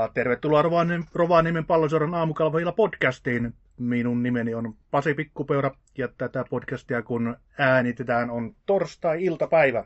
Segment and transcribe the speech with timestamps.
[0.00, 0.64] Ja tervetuloa
[1.14, 3.54] Rovaniemen pallosuoran aamukalvoilla podcastiin.
[3.78, 9.84] Minun nimeni on Pasi Pikkupeura ja tätä podcastia kun äänitetään on torstai-iltapäivä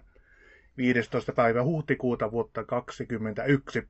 [0.76, 1.32] 15.
[1.32, 3.88] päivä huhtikuuta vuotta 2021.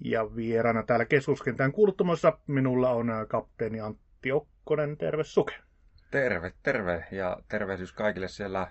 [0.00, 4.96] Ja vieraana täällä keskuskentän kuuluttamassa minulla on kapteeni Antti Okkonen.
[4.96, 5.54] Terve Suke.
[6.10, 8.70] Terve, terve ja tervehdys kaikille siellä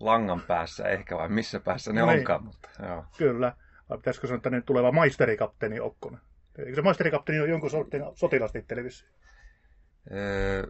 [0.00, 2.44] langan päässä ehkä vai missä päässä ne no onkaan.
[2.44, 3.04] Mutta, joo.
[3.18, 3.52] Kyllä.
[3.90, 6.20] Vai pitäisikö sanoa tänne tuleva maisterikapteeni Okkonen?
[6.58, 8.88] Eikö se maisterikapteeni ole jonkun sortin sotilastitteli
[10.12, 10.66] öö,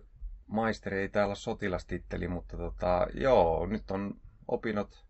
[0.46, 4.14] maisteri ei täällä sotilastitteli, mutta tota, joo, nyt on
[4.48, 5.04] opinnot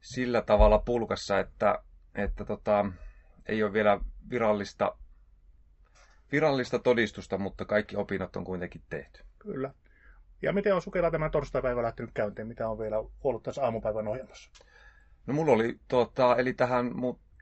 [0.00, 1.78] sillä tavalla pulkassa, että,
[2.14, 2.84] että tota,
[3.46, 4.96] ei ole vielä virallista,
[6.32, 9.24] virallista todistusta, mutta kaikki opinnot on kuitenkin tehty.
[9.38, 9.74] Kyllä.
[10.42, 12.48] Ja miten on Sukella tämä torstaipäivä lähtenyt käyntiin?
[12.48, 14.50] Mitä on vielä ollut tässä aamupäivän ohjelmassa?
[15.26, 16.92] No mulla oli, tuota, eli tähän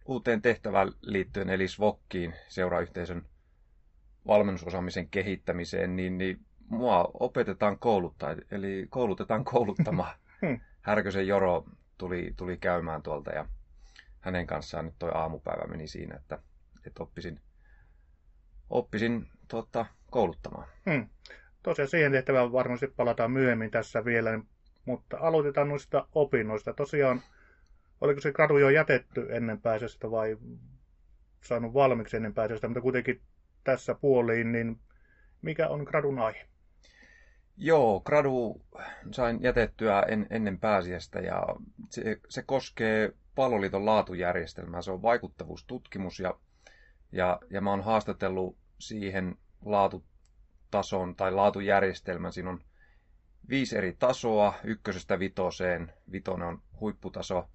[0.07, 3.23] uuteen tehtävään liittyen, eli SVOKkiin, seurayhteisön
[4.27, 10.15] valmennusosaamisen kehittämiseen, niin, niin mua opetetaan kouluttaa, eli koulutetaan kouluttamaan.
[10.47, 10.61] Hmm.
[10.83, 11.65] Härkösen Joro
[11.99, 13.47] tuli, tuli käymään tuolta ja
[14.21, 16.39] hänen kanssaan nyt toi aamupäivä meni siinä, että,
[16.87, 17.41] että oppisin,
[18.71, 20.69] oppisin tuota, kouluttamaan.
[20.91, 21.09] Hmm.
[21.63, 24.41] Tosiaan siihen tehtävään varmasti palataan myöhemmin tässä vielä,
[24.85, 26.73] mutta aloitetaan noista opinnoista.
[26.73, 27.23] Tosiaan,
[28.05, 30.37] oliko se gradu jo jätetty ennen pääsestä vai
[31.43, 33.21] saanut valmiiksi ennen pääsestä, mutta kuitenkin
[33.65, 34.81] tässä puoliin, niin
[35.43, 36.47] mikä on gradun aihe?
[37.57, 38.61] Joo, gradu
[39.11, 41.43] sain jätettyä en, ennen pääsiäistä ja
[41.91, 44.83] se, se koskee palloliiton laatujärjestelmää.
[44.83, 46.35] Se on vaikuttavuustutkimus ja,
[47.13, 52.33] ja, ja mä oon haastatellut siihen laatutason tai laatujärjestelmän.
[52.33, 52.61] Siinä on
[53.49, 57.49] viisi eri tasoa, ykkösestä vitoseen, vitonen on huipputaso,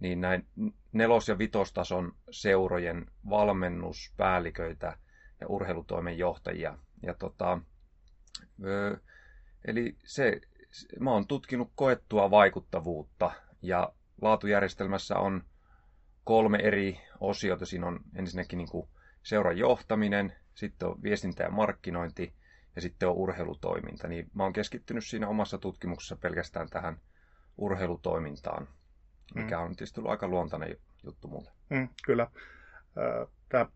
[0.00, 0.46] niin näin
[0.92, 4.98] nelos- ja vitostason seurojen valmennuspäälliköitä
[5.40, 6.78] ja urheilutoimen johtajia.
[7.02, 7.60] Ja tota,
[9.64, 10.40] eli se,
[11.00, 13.30] mä oon tutkinut koettua vaikuttavuutta
[13.62, 13.92] ja
[14.22, 15.44] laatujärjestelmässä on
[16.24, 17.66] kolme eri osiota.
[17.66, 18.88] Siinä on ensinnäkin niin kuin
[19.22, 22.34] seuran johtaminen, sitten on viestintä ja markkinointi
[22.76, 24.08] ja sitten on urheilutoiminta.
[24.08, 27.00] Niin mä oon keskittynyt siinä omassa tutkimuksessa pelkästään tähän
[27.56, 28.68] urheilutoimintaan,
[29.34, 29.62] mikä mm.
[29.62, 31.50] on tietysti ollut aika luontainen juttu mulle.
[31.68, 32.26] Mm, kyllä.
[33.48, 33.68] Tämä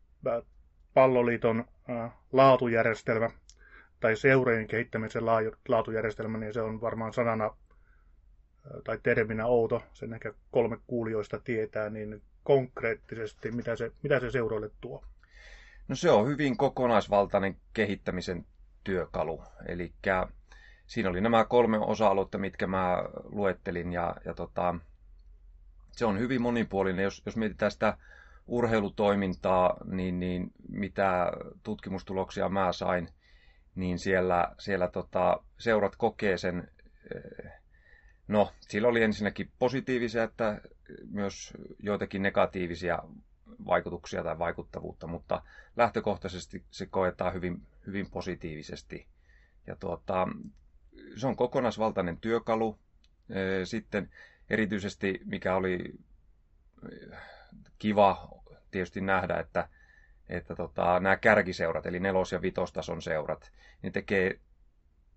[0.94, 1.64] palloliiton
[2.32, 3.30] laatujärjestelmä
[4.00, 5.26] tai seurojen kehittämisen
[5.68, 7.56] laatujärjestelmä, niin se on varmaan sanana
[8.84, 14.70] tai terminä outo, sen ehkä kolme kuulijoista tietää, niin konkreettisesti mitä se, mitä se seuroille
[14.80, 15.04] tuo?
[15.88, 18.46] No se on hyvin kokonaisvaltainen kehittämisen
[18.84, 19.42] työkalu.
[19.66, 19.92] Eli
[20.86, 24.74] siinä oli nämä kolme osa-aluetta, mitkä mä luettelin, ja, ja tota,
[25.92, 27.02] se on hyvin monipuolinen.
[27.02, 27.96] Jos, jos mietitään sitä
[28.46, 31.32] urheilutoimintaa, niin, niin mitä
[31.62, 33.08] tutkimustuloksia mä sain,
[33.74, 36.68] niin siellä, siellä tota, seurat kokee sen,
[37.14, 37.52] eh,
[38.28, 40.60] no, sillä oli ensinnäkin positiivisia, että
[41.10, 42.98] myös joitakin negatiivisia
[43.66, 45.42] vaikutuksia tai vaikuttavuutta, mutta
[45.76, 49.06] lähtökohtaisesti se koetaan hyvin, hyvin positiivisesti.
[49.66, 50.28] Ja tuota,
[51.16, 52.78] se on kokonaisvaltainen työkalu.
[53.30, 54.10] Eh, sitten
[54.52, 55.94] erityisesti, mikä oli
[56.92, 57.18] eh,
[57.78, 58.28] kiva
[58.70, 59.68] tietysti nähdä, että,
[60.28, 63.52] että tota, nämä kärkiseurat, eli nelos- ja vitostason seurat,
[63.82, 64.40] niin tekee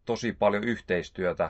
[0.06, 1.50] tosi paljon yhteistyötä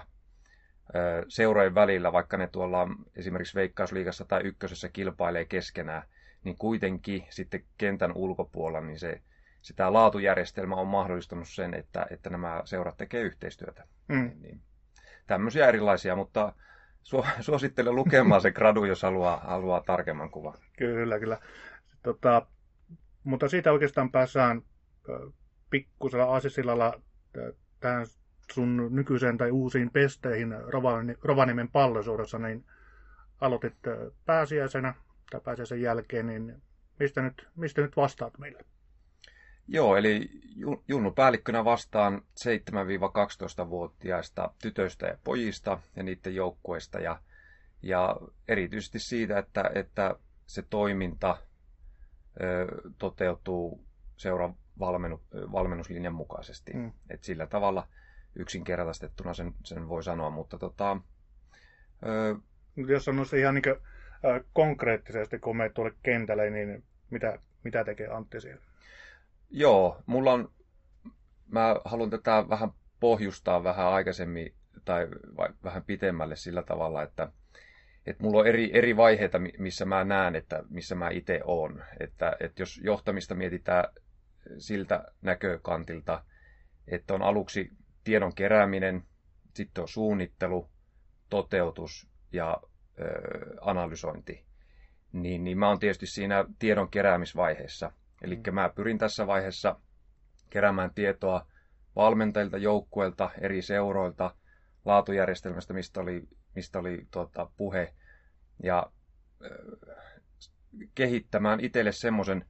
[1.28, 6.03] seurojen välillä, vaikka ne tuolla esimerkiksi Veikkausliigassa tai ykkösessä kilpailee keskenään,
[6.44, 9.22] niin kuitenkin sitten kentän ulkopuolella niin se,
[9.62, 13.88] se tämä laatujärjestelmä on mahdollistanut sen, että, että nämä seurat tekee yhteistyötä.
[14.07, 14.31] Mm.
[14.41, 14.62] Niin,
[15.28, 16.53] tämmöisiä erilaisia, mutta
[17.40, 20.58] suosittelen lukemaan se gradu, jos haluaa, haluaa tarkemman kuvan.
[20.78, 21.40] Kyllä, kyllä.
[22.04, 22.48] Tota,
[23.24, 24.62] mutta siitä oikeastaan päässään
[25.70, 27.02] pikkusella aasisillalla
[27.80, 28.06] tähän
[28.54, 30.56] sun nykyiseen tai uusiin pesteihin
[31.24, 32.66] Rovaniemen pallosuudessa, niin
[33.41, 33.74] aloitit
[34.26, 34.94] pääsiäisenä
[35.32, 36.62] tai pääsiäisen jälkeen, niin
[37.00, 38.66] mistä nyt, mistä nyt vastaat meille?
[39.67, 40.29] Joo, eli
[40.88, 47.20] Junnu päällikkönä vastaan 7-12-vuotiaista tytöistä ja pojista ja niiden joukkueista ja,
[47.82, 48.16] ja
[48.47, 50.16] erityisesti siitä, että, että
[50.46, 51.38] se toiminta
[52.41, 52.67] ö,
[52.97, 53.85] toteutuu
[54.17, 55.22] seuran valmennu,
[55.52, 56.73] valmennuslinjan mukaisesti.
[56.73, 56.91] Mm.
[57.09, 57.88] Et sillä tavalla
[58.35, 60.97] yksinkertaistettuna sen, sen voi sanoa, mutta tota,
[62.06, 62.35] ö,
[62.76, 68.08] jos sanoisi ihan niin kuin, äh, konkreettisesti, kun menet tuolle kentälle, niin mitä, mitä tekee
[68.08, 68.75] Antti siellä?
[69.50, 70.52] Joo, mulla on,
[71.47, 72.70] mä haluan tätä vähän
[73.00, 74.53] pohjustaa vähän aikaisemmin
[74.86, 75.08] tai
[75.64, 77.32] vähän pitemmälle sillä tavalla, että,
[78.06, 81.84] että mulla on eri, eri vaiheita, missä mä näen, että missä mä itse oon.
[82.00, 83.84] Että, että jos johtamista mietitään
[84.58, 86.24] siltä näkökantilta,
[86.88, 87.70] että on aluksi
[88.03, 89.03] tiedon kerääminen,
[89.53, 90.70] sitten on suunnittelu,
[91.30, 92.62] toteutus ja
[93.00, 93.06] ö,
[93.62, 94.46] analysointi,
[95.14, 97.91] niin, niin mä oon tietysti siinä tiedon keräämisvaiheessa.
[98.22, 98.53] Eli mm.
[98.53, 99.79] mä pyrin tässä vaiheessa
[100.50, 101.47] keräämään tietoa
[101.96, 104.35] valmentajilta, joukkueilta, eri seuroilta,
[104.85, 107.94] laatujärjestelmästä, mistä oli, mistä oli tuota, puhe,
[108.64, 108.91] ja
[109.41, 109.78] ö,
[110.96, 112.46] kehittämään itselle semmoisen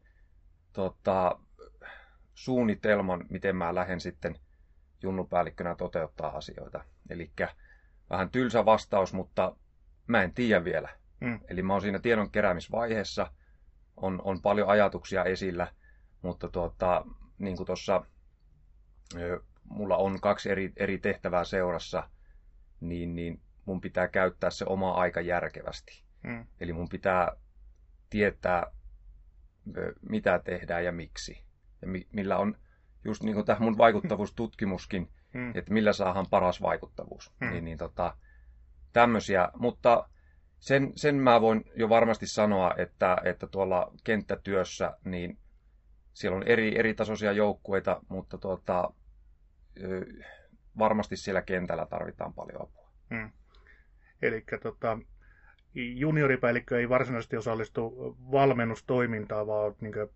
[0.74, 1.40] tota,
[2.34, 4.36] suunnitelman, miten mä lähden sitten
[5.04, 6.84] junnupäällikkönä toteuttaa asioita.
[7.10, 7.32] Eli
[8.10, 9.56] vähän tylsä vastaus, mutta
[10.08, 10.90] mä en tiedä vielä.
[11.20, 11.40] Mm.
[11.48, 13.32] Eli mä oon siinä tiedon keräämisvaiheessa,
[13.98, 15.68] on, on paljon ajatuksia esillä,
[16.22, 17.06] mutta tuota,
[17.40, 18.06] niin kuin tuossa
[19.70, 22.10] mulla on kaksi eri, eri tehtävää seurassa,
[22.80, 26.04] niin, niin mun pitää käyttää se oma aika järkevästi.
[26.24, 26.46] Mm.
[26.60, 27.32] Eli mun pitää
[28.10, 28.64] tietää,
[30.10, 31.44] mitä tehdään ja miksi.
[31.82, 32.58] Ja mi, millä on,
[33.06, 35.52] just niin kuin tämä mun vaikuttavuustutkimuskin, mm.
[35.56, 37.34] että millä saadaan paras vaikuttavuus.
[37.42, 37.50] Mm.
[37.50, 38.18] Niin, niin tota,
[38.94, 40.10] tämmöisiä, mutta
[40.60, 45.38] sen, sen mä voin jo varmasti sanoa, että, että tuolla kenttätyössä, niin
[46.14, 48.94] siellä on eri, eri tasoisia joukkueita, mutta tuota,
[50.78, 52.92] varmasti siellä kentällä tarvitaan paljon apua.
[53.10, 53.32] Hmm.
[54.22, 54.98] Eli tota,
[55.76, 60.10] junioripäällikkö ei varsinaisesti osallistu valmennustoimintaan, vaan niin kuin,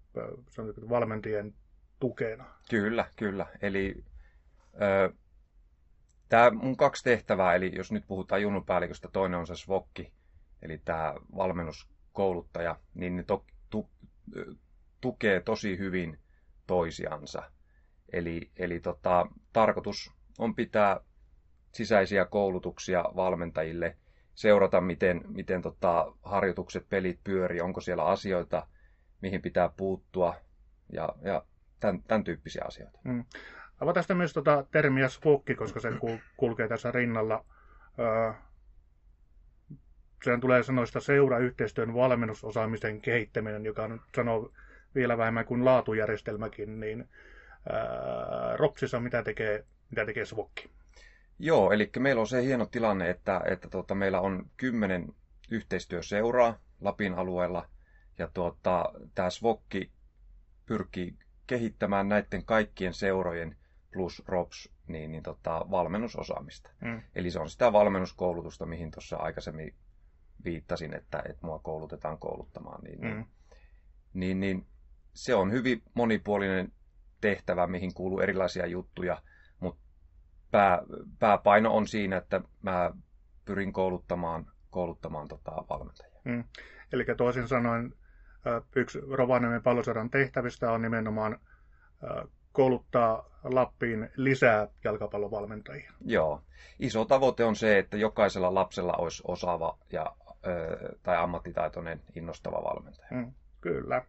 [0.89, 1.53] valmentajien
[2.00, 2.45] tukena.
[2.69, 3.45] Kyllä, kyllä.
[3.62, 4.03] Eli
[4.81, 5.13] ö,
[6.30, 10.12] tämä mun kaksi tehtävää, eli jos nyt puhutaan junupäälliköstä, toinen on se svokki,
[10.62, 13.90] eli tämä valmennuskouluttaja, niin ne to, tu,
[15.02, 16.20] tukee tosi hyvin
[16.68, 17.52] toisiansa.
[18.14, 21.00] Eli, eli tota, tarkoitus on pitää
[21.72, 23.98] sisäisiä koulutuksia valmentajille,
[24.34, 28.68] seurata, miten, miten tota, harjoitukset, pelit pyörii, onko siellä asioita,
[29.22, 30.36] mihin pitää puuttua
[30.94, 31.46] ja, ja
[31.80, 33.00] tämän, tämän tyyppisiä asioita.
[33.04, 33.26] Mm.
[33.80, 35.90] Avataan sitä myös tuota termiä spokki, koska se
[36.38, 37.46] kulkee tässä rinnalla.
[38.00, 38.32] Öö,
[40.24, 44.51] sehän tulee sanoista seurayhteistyön valmennusosaamisen kehittäminen, joka on sanoo
[44.95, 47.10] vielä vähemmän kuin laatujärjestelmäkin, niin
[47.69, 50.69] ää, Ropsissa mitä tekee, mitä tekee Svokki?
[51.39, 55.13] Joo, eli meillä on se hieno tilanne, että, että tuota, meillä on kymmenen
[55.51, 57.69] yhteistyöseuraa Lapin alueella,
[58.18, 59.92] ja tuota, tämä Svokki
[60.65, 61.15] pyrkii
[61.48, 63.56] kehittämään näiden kaikkien seurojen
[63.94, 66.69] plus ROPS niin, niin tota, valmennusosaamista.
[66.81, 67.01] Mm.
[67.15, 69.74] Eli se on sitä valmennuskoulutusta, mihin tuossa aikaisemmin
[70.45, 72.83] viittasin, että, että mua koulutetaan kouluttamaan.
[72.83, 73.25] Niin, niin mm.
[74.13, 74.65] niin, niin
[75.13, 76.71] se on hyvin monipuolinen
[77.21, 79.21] tehtävä, mihin kuuluu erilaisia juttuja,
[79.59, 79.81] mutta
[80.51, 80.81] pää,
[81.19, 82.91] pääpaino on siinä, että mä
[83.45, 86.19] pyrin kouluttamaan, kouluttamaan tota valmentajia.
[86.24, 86.44] Mm.
[86.94, 87.94] Eli toisin sanoen
[88.75, 91.39] yksi Rovaniemen pallosodan tehtävistä on nimenomaan
[92.51, 95.91] kouluttaa Lappiin lisää jalkapallovalmentajia.
[96.06, 96.41] Joo.
[96.80, 100.15] Iso tavoite on se, että jokaisella lapsella olisi osaava ja,
[101.03, 103.07] tai ammattitaitoinen innostava valmentaja.
[103.12, 104.06] Mm, kyllä.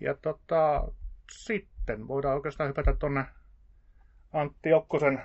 [0.00, 0.88] Ja tota,
[1.30, 3.24] sitten voidaan oikeastaan hypätä tuonne
[4.32, 5.22] Antti Okkosen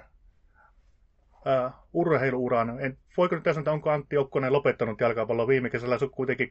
[1.34, 2.80] uh, urheiluuraan.
[2.80, 5.98] En, voiko nyt sanoa, että onko Antti Okkonen lopettanut jalkapallon viime kesällä?
[5.98, 6.50] Se on kuitenkin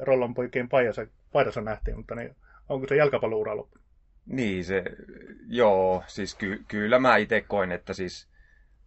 [0.00, 2.36] Rollon poikien paidassa, paidassa nähtiin, mutta niin,
[2.68, 3.86] onko se jalkapalloura loppunut?
[4.26, 4.84] Niin, se,
[5.46, 8.28] joo, siis ky, kyllä mä itse koin, että siis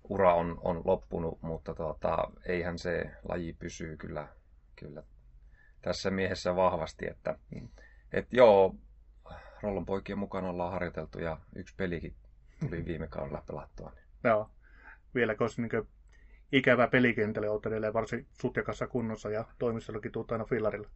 [0.03, 4.27] ura on, on loppunut, mutta tota, eihän se laji pysyy kyllä,
[4.75, 5.03] kyllä
[5.81, 7.69] tässä miehessä vahvasti, että mm.
[8.13, 8.75] et joo,
[9.61, 12.15] Rollon poikien mukana ollaan harjoiteltu ja yksi pelikin
[12.59, 13.91] tuli viime kaudella pelattua.
[13.95, 14.03] Niin.
[14.23, 14.49] Joo,
[15.15, 15.87] vielä koska niin
[16.51, 20.89] ikävä pelikentälle olet edelleen varsin sutjakassa kunnossa ja toimistollakin tuut aina fillarilla.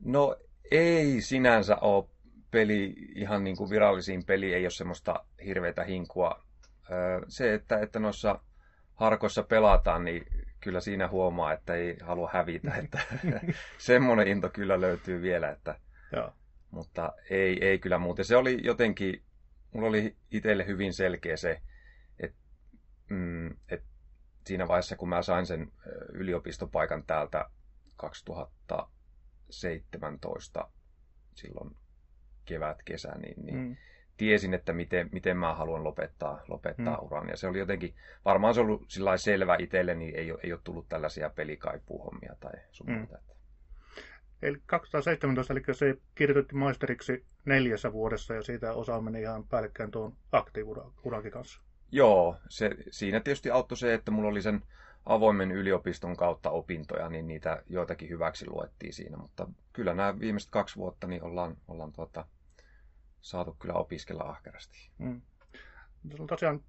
[0.00, 0.36] No
[0.70, 2.04] ei sinänsä ole
[2.50, 6.44] peli, ihan niin kuin virallisiin peli ei ole semmoista hirveätä hinkua.
[7.28, 8.40] Se, että, että noissa
[8.94, 10.26] harkoissa pelataan, niin
[10.60, 12.74] kyllä siinä huomaa, että ei halua hävitä.
[12.84, 12.98] Että
[13.78, 15.80] semmoinen into kyllä löytyy vielä, että,
[16.12, 16.32] Joo.
[16.70, 18.24] mutta ei, ei kyllä muuten.
[18.24, 19.22] Se oli jotenkin,
[19.72, 21.62] mulla oli itselle hyvin selkeä se,
[22.20, 22.38] että,
[23.10, 23.88] mm, että
[24.46, 25.72] siinä vaiheessa, kun mä sain sen
[26.12, 27.50] yliopistopaikan täältä
[27.96, 30.70] 2017
[31.34, 31.76] silloin
[32.44, 33.76] kevät, kesä, niin, niin mm.
[34.18, 37.06] Tiesin, että miten, miten mä haluan lopettaa, lopettaa mm.
[37.06, 37.28] uran.
[37.28, 37.94] Ja se oli jotenkin,
[38.24, 42.86] varmaan se on ollut selvä itselle, niin ei, ei ole tullut tällaisia pelikaipuuhommia tai sun
[42.86, 43.06] mm.
[44.42, 50.16] Eli 2017, eli se kirjoitettiin maisteriksi neljässä vuodessa ja siitä osa meni ihan päällekkäin tuon
[50.32, 51.62] aktiivurankin kanssa.
[51.92, 54.62] Joo, se, siinä tietysti auttoi se, että mulla oli sen
[55.06, 59.16] avoimen yliopiston kautta opintoja, niin niitä joitakin hyväksi luettiin siinä.
[59.16, 62.26] Mutta kyllä nämä viimeiset kaksi vuotta niin ollaan, ollaan tuota,
[63.20, 64.90] saatu kyllä opiskella ahkerasti.
[64.98, 65.20] Mm.
[66.16, 66.60] Se on tosiaan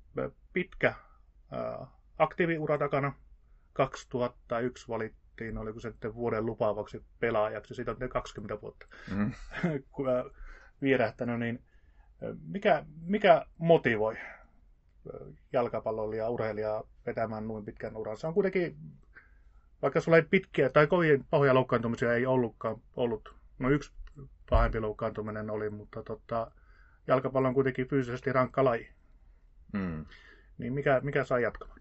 [0.54, 1.88] pitkä äh,
[2.18, 3.14] aktiiviura takana.
[3.74, 9.32] 2001 valittiin, oliko se sitten vuoden lupaavaksi pelaajaksi, siitä on 20 vuotta mm.
[10.82, 11.64] vierähtänyt, niin
[12.48, 14.16] mikä, mikä motivoi
[15.54, 18.18] jalkapalloilija ja urheilijaa vetämään noin pitkän uran?
[18.18, 18.78] Se on kuitenkin,
[19.82, 23.92] vaikka sulla ei pitkiä tai kovin pahoja loukkaantumisia ei ollutkaan ollut, no yksi
[24.50, 26.52] pahempi loukkaantuminen oli, mutta tota,
[27.08, 28.90] jalkapallo on kuitenkin fyysisesti rankka laji.
[29.74, 30.06] Mm.
[30.58, 31.80] Niin mikä, mikä saa jatkamaan?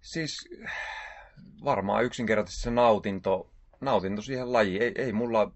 [0.00, 0.50] Siis
[1.64, 3.50] varmaan yksinkertaisesti se nautinto,
[3.80, 4.82] nautinto siihen lajiin.
[4.82, 5.52] Ei, ei mulla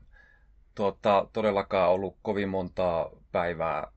[0.75, 3.93] tuota, todellakaan ollut kovin montaa päivää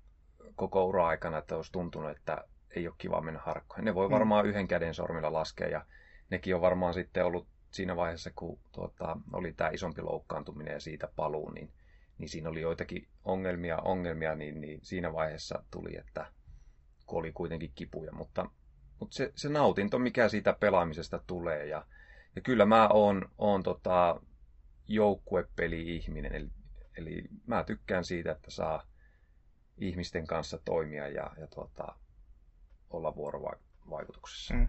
[0.56, 2.46] koko ura aikana, että olisi tuntunut, että
[2.76, 3.86] ei ole kiva mennä harkkoihin.
[3.86, 4.14] Ne voi mm.
[4.14, 4.50] varmaan mm.
[4.50, 5.86] yhden käden sormilla laskea ja
[6.30, 11.10] nekin on varmaan sitten ollut siinä vaiheessa, kun tuota, oli tämä isompi loukkaantuminen ja siitä
[11.16, 11.72] paluu, niin,
[12.18, 16.32] niin siinä oli joitakin ongelmia, ongelmia niin, niin siinä vaiheessa tuli, että
[17.06, 18.50] kun oli kuitenkin kipuja, mutta,
[19.00, 21.86] mutta se, se nautinto, mikä siitä pelaamisesta tulee ja,
[22.36, 24.22] ja kyllä mä oon, oon tota,
[24.88, 26.50] joukkuepeli-ihminen, eli,
[26.98, 28.84] eli mä tykkään siitä, että saa
[29.78, 31.96] ihmisten kanssa toimia ja, ja tuota,
[32.90, 34.54] olla vuorovaikutuksessa.
[34.54, 34.68] Mm.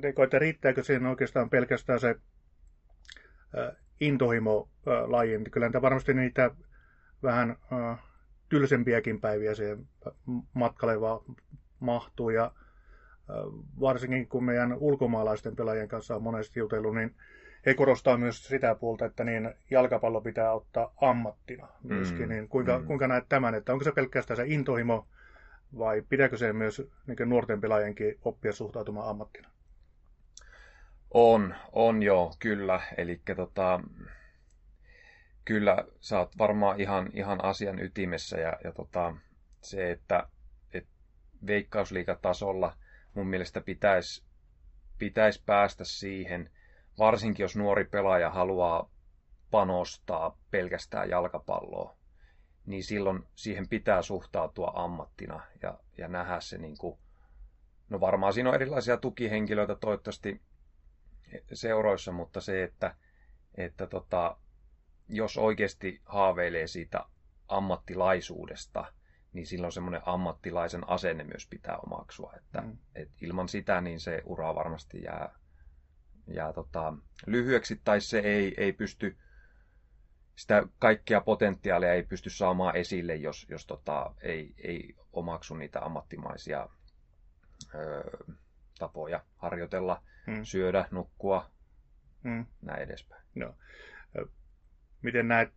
[0.00, 2.16] Teiko, että riittääkö siihen oikeastaan pelkästään se
[3.58, 5.50] äh, intohimo äh, lajin?
[5.50, 6.50] Kyllä niitä varmasti niitä
[7.24, 7.98] vähän äh,
[8.48, 9.86] tylsempiäkin päiviä siihen
[10.54, 11.20] matkalle vaan
[11.80, 12.30] mahtuu.
[12.30, 13.36] Ja äh,
[13.80, 17.14] varsinkin kun meidän ulkomaalaisten pelaajien kanssa on monesti jutellut, niin
[17.66, 22.22] he korostaa myös sitä puolta, että niin jalkapallo pitää ottaa ammattina myöskin.
[22.22, 22.86] Mm, niin kuinka, mm.
[22.86, 25.06] kuinka näet tämän, että onko se pelkästään se intohimo
[25.78, 29.48] vai pitääkö se myös niin nuorten pelaajienkin oppia suhtautumaan ammattina?
[31.14, 32.80] On, on joo, kyllä.
[32.96, 33.80] Eli tota,
[35.44, 39.16] kyllä sä oot varmaan ihan, ihan asian ytimessä ja, ja tota,
[39.60, 40.28] se, että
[40.72, 40.86] et
[41.46, 42.76] veikkausliikatasolla
[43.14, 44.24] mun mielestä pitäisi
[44.98, 46.50] pitäis päästä siihen,
[46.98, 48.90] varsinkin jos nuori pelaaja haluaa
[49.50, 51.96] panostaa pelkästään jalkapalloa,
[52.66, 56.98] niin silloin siihen pitää suhtautua ammattina ja, ja nähdä se niin kuin,
[57.88, 60.40] no varmaan siinä on erilaisia tukihenkilöitä toivottavasti
[61.52, 62.94] seuroissa, mutta se, että,
[63.54, 64.36] että tota,
[65.08, 67.04] jos oikeasti haaveilee siitä
[67.48, 68.92] ammattilaisuudesta,
[69.32, 72.32] niin silloin semmoinen ammattilaisen asenne myös pitää omaksua.
[72.36, 72.78] Että, mm.
[72.94, 75.38] et ilman sitä niin se ura varmasti jää,
[76.26, 76.94] jää tota,
[77.26, 79.16] lyhyeksi tai se ei, ei pysty
[80.36, 86.68] sitä kaikkea potentiaalia ei pysty saamaan esille, jos, jos tota, ei, ei omaksu niitä ammattimaisia
[87.74, 88.04] ö,
[88.78, 90.44] tapoja harjoitella, hmm.
[90.44, 91.50] syödä, nukkua,
[92.24, 92.46] hmm.
[92.62, 93.22] näin edespäin.
[93.34, 93.54] No.
[95.04, 95.52] Miten näet,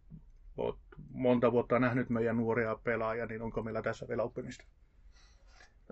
[0.58, 4.64] olet monta vuotta nähnyt meidän nuoria pelaajia, niin onko meillä tässä vielä oppimista?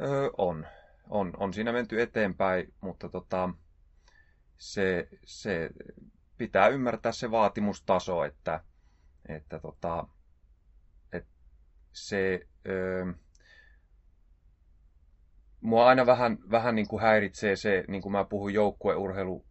[0.02, 0.68] Öö, on.
[1.10, 1.34] on.
[1.38, 3.50] On siinä menty eteenpäin, mutta tota,
[4.58, 5.70] se, se
[6.38, 8.64] pitää ymmärtää se vaatimustaso, että,
[9.28, 10.08] että tota,
[11.12, 11.28] et
[11.94, 13.06] se, öö,
[15.62, 19.46] mua aina vähän, vähän niin kuin häiritsee se, niin kuin mä puhun joukkueurheilu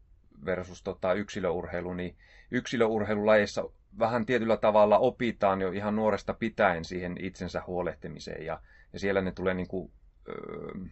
[0.44, 2.16] versus tota, yksilöurheilu, niin
[2.50, 3.64] yksilöurheilulajissa
[3.98, 8.60] vähän tietyllä tavalla opitaan jo ihan nuoresta pitäen siihen itsensä huolehtimiseen ja,
[8.92, 9.92] ja siellä ne tulee niin kuin,
[10.28, 10.84] öö,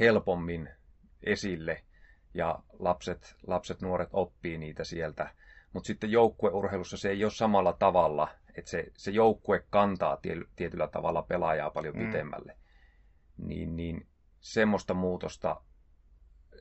[0.00, 0.68] helpommin
[1.22, 1.82] esille
[2.34, 5.30] ja lapset, lapset, nuoret oppii niitä sieltä.
[5.72, 10.18] Mutta sitten joukkueurheilussa se ei ole samalla tavalla, että se, se joukkue kantaa
[10.56, 12.06] tietyllä tavalla pelaajaa paljon mm.
[12.06, 12.56] pitemmälle.
[13.38, 14.06] Niin, niin
[14.40, 15.62] semmoista muutosta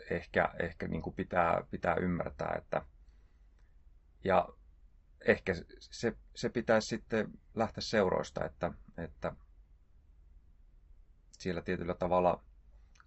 [0.09, 2.81] ehkä, ehkä niin kuin pitää, pitää ymmärtää, että
[4.23, 4.49] ja
[5.25, 9.33] ehkä se, se pitäisi sitten lähteä seuroista, että, että
[11.31, 12.43] siellä tietyllä tavalla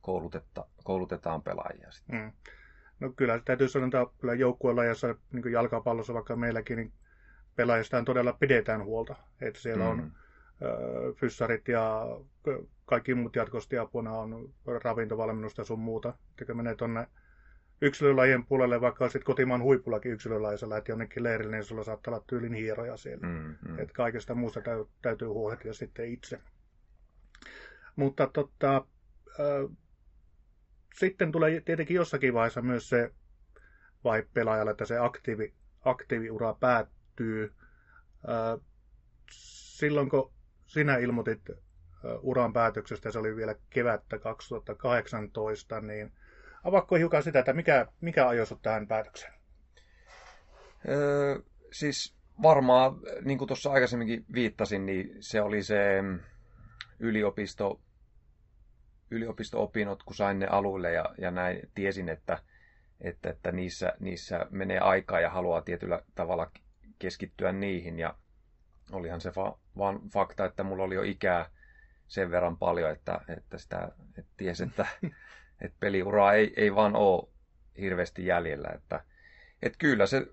[0.01, 1.91] koulutetta, koulutetaan pelaajia.
[1.91, 2.21] Sitten.
[2.21, 2.33] Mm.
[3.01, 6.93] No kyllä täytyy sanoa, että kyllä joukkueella, jossa niin jalkapallossa vaikka meilläkin, niin
[7.57, 9.17] pelaajistaan todella pidetään huolta.
[9.41, 9.91] Että siellä mm.
[9.91, 10.13] on
[10.63, 12.07] ö, fyssarit ja
[12.85, 14.55] kaikki muut jatkosti apuna on
[14.85, 16.15] ravintovalmennusta ja sun muuta.
[16.31, 17.07] Että kun menee tuonne
[17.83, 22.55] yksilölajien puolelle, vaikka olisit kotimaan huipullakin yksilölajissa, lähdet jonnekin leirille, niin sulla saattaa olla tyylin
[22.55, 23.27] hieroja siellä.
[23.27, 23.79] Mm, mm.
[23.79, 24.61] Että kaikesta muusta
[25.03, 26.41] täytyy huolehtia sitten itse.
[27.97, 28.87] Mutta tota,
[30.95, 33.11] sitten tulee tietenkin jossakin vaiheessa myös se
[34.05, 37.53] vai pelaajalle, että se aktiivi, aktiiviura päättyy.
[39.31, 40.33] Silloin kun
[40.67, 41.51] sinä ilmoitit
[42.21, 46.13] uran päätöksestä, se oli vielä kevättä 2018, niin
[46.63, 49.33] avaako hiukan sitä, että mikä, mikä ajoi tähän päätökseen?
[50.89, 51.39] Öö,
[51.73, 56.03] siis varmaan, niin kuin tuossa aikaisemminkin viittasin, niin se oli se
[56.99, 57.81] yliopisto,
[59.11, 62.39] yliopisto-opinnot, kun sain ne aluille ja, ja näin tiesin, että,
[63.01, 66.51] että, että niissä, niissä menee aikaa ja haluaa tietyllä tavalla
[66.99, 67.99] keskittyä niihin.
[67.99, 68.15] Ja
[68.93, 71.51] olihan se fa- vaan fakta, että mulla oli jo ikää
[72.09, 73.89] sen verran paljon, että, että sitä
[74.19, 74.87] että ties, että,
[75.63, 77.29] että peliuraa ei, ei vaan ole
[77.81, 78.69] hirveästi jäljellä.
[78.75, 79.05] Että,
[79.63, 80.27] että kyllä se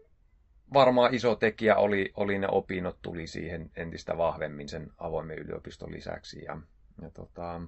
[0.73, 6.43] varmaan iso tekijä oli, oli ne opinnot tuli siihen entistä vahvemmin sen avoimen yliopiston lisäksi.
[6.43, 6.57] Ja,
[7.01, 7.61] ja tota,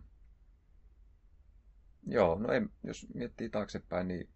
[2.07, 4.29] joo, no ei, jos miettii taaksepäin, niin,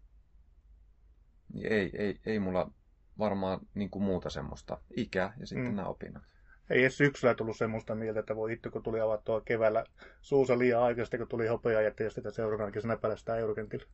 [1.52, 2.70] niin ei, ei, ei mulla
[3.18, 5.76] varmaan niin kuin muuta semmoista ikää ja sitten mm.
[5.76, 6.22] nämä opinnot.
[6.70, 9.84] Ei edes syksyllä tullut semmoista mieltä, että voi hitto, kun tuli avattua keväällä
[10.20, 13.86] suusa liian aikaisesti, kun tuli hopea ja tietysti sitä seuraavana kesänä päästään eurokentillä.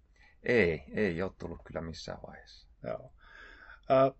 [0.42, 2.68] Ei, ei ole tullut kyllä missään vaiheessa.
[2.82, 3.12] Joo.
[3.90, 4.12] Äh,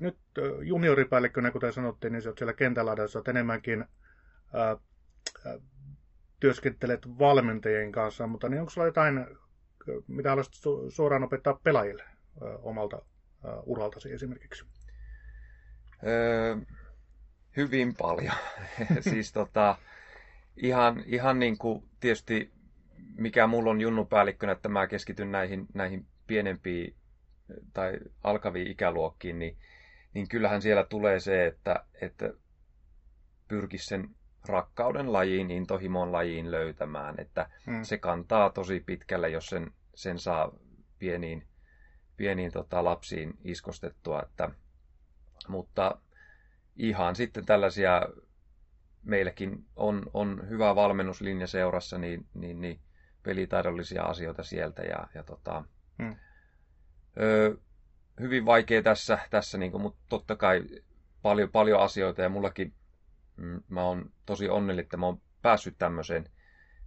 [0.00, 0.18] nyt
[0.62, 3.84] junioripäällikkönä, kuten sanottiin, niin sä oot siellä kentällä, sä oot enemmänkin
[4.54, 4.76] ää,
[6.40, 9.26] työskentelet valmentajien kanssa, mutta niin onko sulla jotain,
[10.06, 13.02] mitä haluaisit su- suoraan opettaa pelaajille ää, omalta
[13.44, 14.64] ää, uraltasi esimerkiksi?
[16.06, 16.56] Öö,
[17.56, 18.34] hyvin paljon.
[19.10, 19.76] siis tota,
[20.56, 22.52] ihan, ihan niin kuin tietysti
[23.18, 26.94] mikä mulla on junnupäällikkönä, että mä keskityn näihin, näihin pienempiin
[27.72, 29.56] tai alkaviin ikäluokkiin, niin
[30.16, 32.32] niin kyllähän siellä tulee se, että, että
[33.48, 34.08] pyrkisi sen
[34.48, 37.14] rakkauden lajiin, intohimon lajiin löytämään.
[37.18, 37.82] Että hmm.
[37.82, 40.52] se kantaa tosi pitkälle, jos sen, sen saa
[40.98, 41.46] pieniin,
[42.16, 44.22] pieniin tota, lapsiin iskostettua.
[44.22, 44.50] Että,
[45.48, 46.00] mutta
[46.76, 48.02] ihan sitten tällaisia,
[49.02, 52.80] meilläkin on, on hyvä valmennuslinja seurassa, niin, niin, niin
[53.22, 54.82] pelitaidollisia asioita sieltä.
[54.82, 55.64] Ja, ja tota,
[56.02, 56.16] hmm.
[57.20, 57.56] ö,
[58.20, 60.62] hyvin vaikea tässä, tässä niin kuin, mutta totta kai
[61.22, 62.74] paljon, paljon asioita ja mullakin
[63.36, 66.30] mm, mä oon tosi onnellinen, että mä oon päässyt tämmöiseen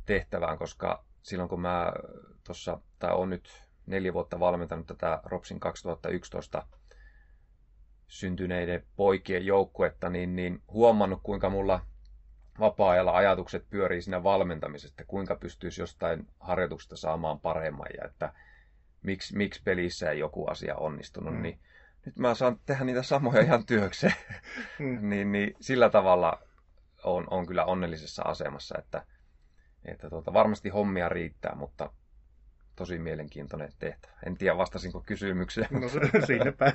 [0.05, 1.93] tehtävään, koska silloin kun mä
[2.43, 6.65] tuossa, tai on nyt neljä vuotta valmentanut tätä Ropsin 2011
[8.09, 11.85] syntyneiden poikien joukkuetta, niin, niin huomannut, kuinka mulla
[12.59, 18.33] vapaa-ajalla ajatukset pyörii siinä valmentamisesta, kuinka pystyisi jostain harjoituksesta saamaan paremman ja että
[19.03, 21.41] miksi, miksi pelissä ei joku asia onnistunut, mm.
[21.41, 21.59] niin
[22.05, 24.13] nyt mä saan tehdä niitä samoja ihan työkseen.
[24.79, 25.09] Mm.
[25.09, 26.41] niin, niin sillä tavalla
[27.03, 29.05] on, on kyllä onnellisessa asemassa, että,
[29.85, 31.91] että tuota, varmasti hommia riittää, mutta
[32.79, 34.13] tosi mielenkiintoinen tehtävä.
[34.25, 35.67] En tiedä, vastasinko kysymykseen.
[35.71, 35.89] No
[36.27, 36.73] sinne päin,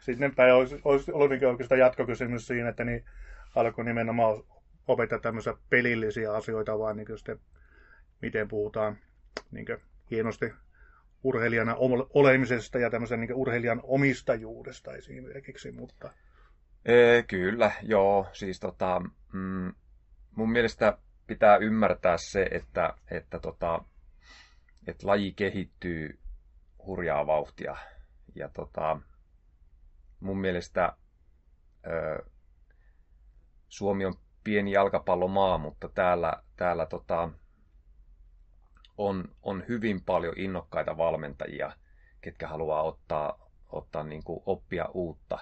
[0.00, 3.04] sinne päin olisi, olisi ollut niin oikeastaan jatkokysymys siinä, että niin
[3.54, 4.42] alkoi nimenomaan
[4.88, 7.38] opettaa tämmöisiä pelillisiä asioita, vaan niin sitten,
[8.22, 8.98] miten puhutaan
[9.50, 9.66] niin
[10.10, 10.52] hienosti
[11.24, 11.76] urheilijana
[12.14, 16.12] olemisesta ja tämmöisen niin urheilijan omistajuudesta esimerkiksi, mutta...
[16.84, 18.26] Ee, kyllä, joo.
[18.32, 19.72] Siis tota, mm,
[20.36, 23.84] mun mielestä pitää ymmärtää se, että, että, tota,
[24.86, 26.18] että laji kehittyy
[26.86, 27.76] hurjaa vauhtia.
[28.34, 29.00] Ja tota,
[30.20, 30.96] mun mielestä
[31.86, 32.24] ö,
[33.68, 34.14] Suomi on
[34.44, 37.28] pieni jalkapallomaa, mutta täällä, täällä tota,
[38.98, 41.72] on, on hyvin paljon innokkaita valmentajia,
[42.20, 45.38] ketkä haluaa ottaa, ottaa niin kuin oppia uutta.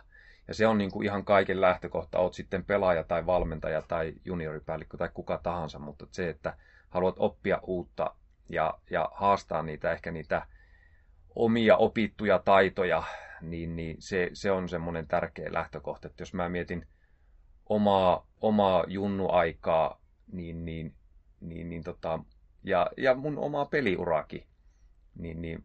[0.48, 4.96] Ja se on niin kuin ihan kaiken lähtökohta, oot sitten pelaaja tai valmentaja tai junioripäällikkö
[4.96, 6.56] tai kuka tahansa, mutta se, että
[6.88, 8.14] haluat oppia uutta
[8.50, 10.46] ja, ja haastaa niitä ehkä niitä
[11.34, 13.02] omia opittuja taitoja,
[13.40, 16.08] niin, niin se, se on semmoinen tärkeä lähtökohta.
[16.08, 16.86] Että jos mä mietin
[17.66, 20.00] omaa, omaa junnuaikaa,
[20.32, 20.94] niin, niin,
[21.40, 22.18] niin, niin tota,
[22.64, 24.46] ja, ja mun omaa peliurakin,
[25.14, 25.64] niin, niin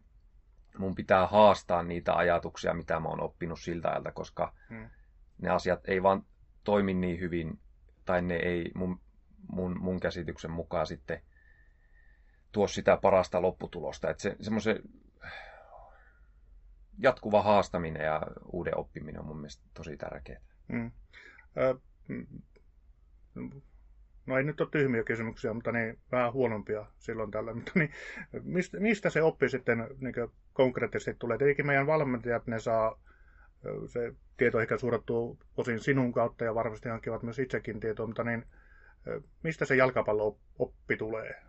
[0.78, 4.90] mun pitää haastaa niitä ajatuksia, mitä mä oon oppinut siltä ajalta, koska hmm.
[5.38, 6.22] ne asiat ei vaan
[6.64, 7.58] toimi niin hyvin,
[8.04, 9.00] tai ne ei mun,
[9.48, 11.22] mun, mun käsityksen mukaan sitten
[12.56, 14.10] tuo sitä parasta lopputulosta.
[14.10, 14.82] Että se, semmoisen
[16.98, 20.40] jatkuva haastaminen ja uuden oppiminen on mun mielestä tosi tärkeää.
[20.72, 20.90] Hmm.
[21.56, 21.74] Ö,
[24.26, 27.54] no ei nyt ole tyhmiä kysymyksiä, mutta niin vähän huonompia silloin tällä.
[27.54, 27.90] Mutta niin,
[28.42, 30.14] mistä, mistä se oppi sitten niin
[30.52, 31.38] konkreettisesti tulee?
[31.38, 33.00] Tietenkin meidän valmentajat, ne saa
[33.86, 38.44] se tieto ehkä suudattuu osin sinun kautta ja varmasti hankkivat myös itsekin tietoa, mutta niin,
[39.42, 41.46] mistä se jalkapallo-oppi tulee?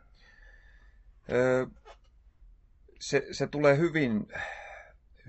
[2.99, 4.27] Se, se tulee hyvin,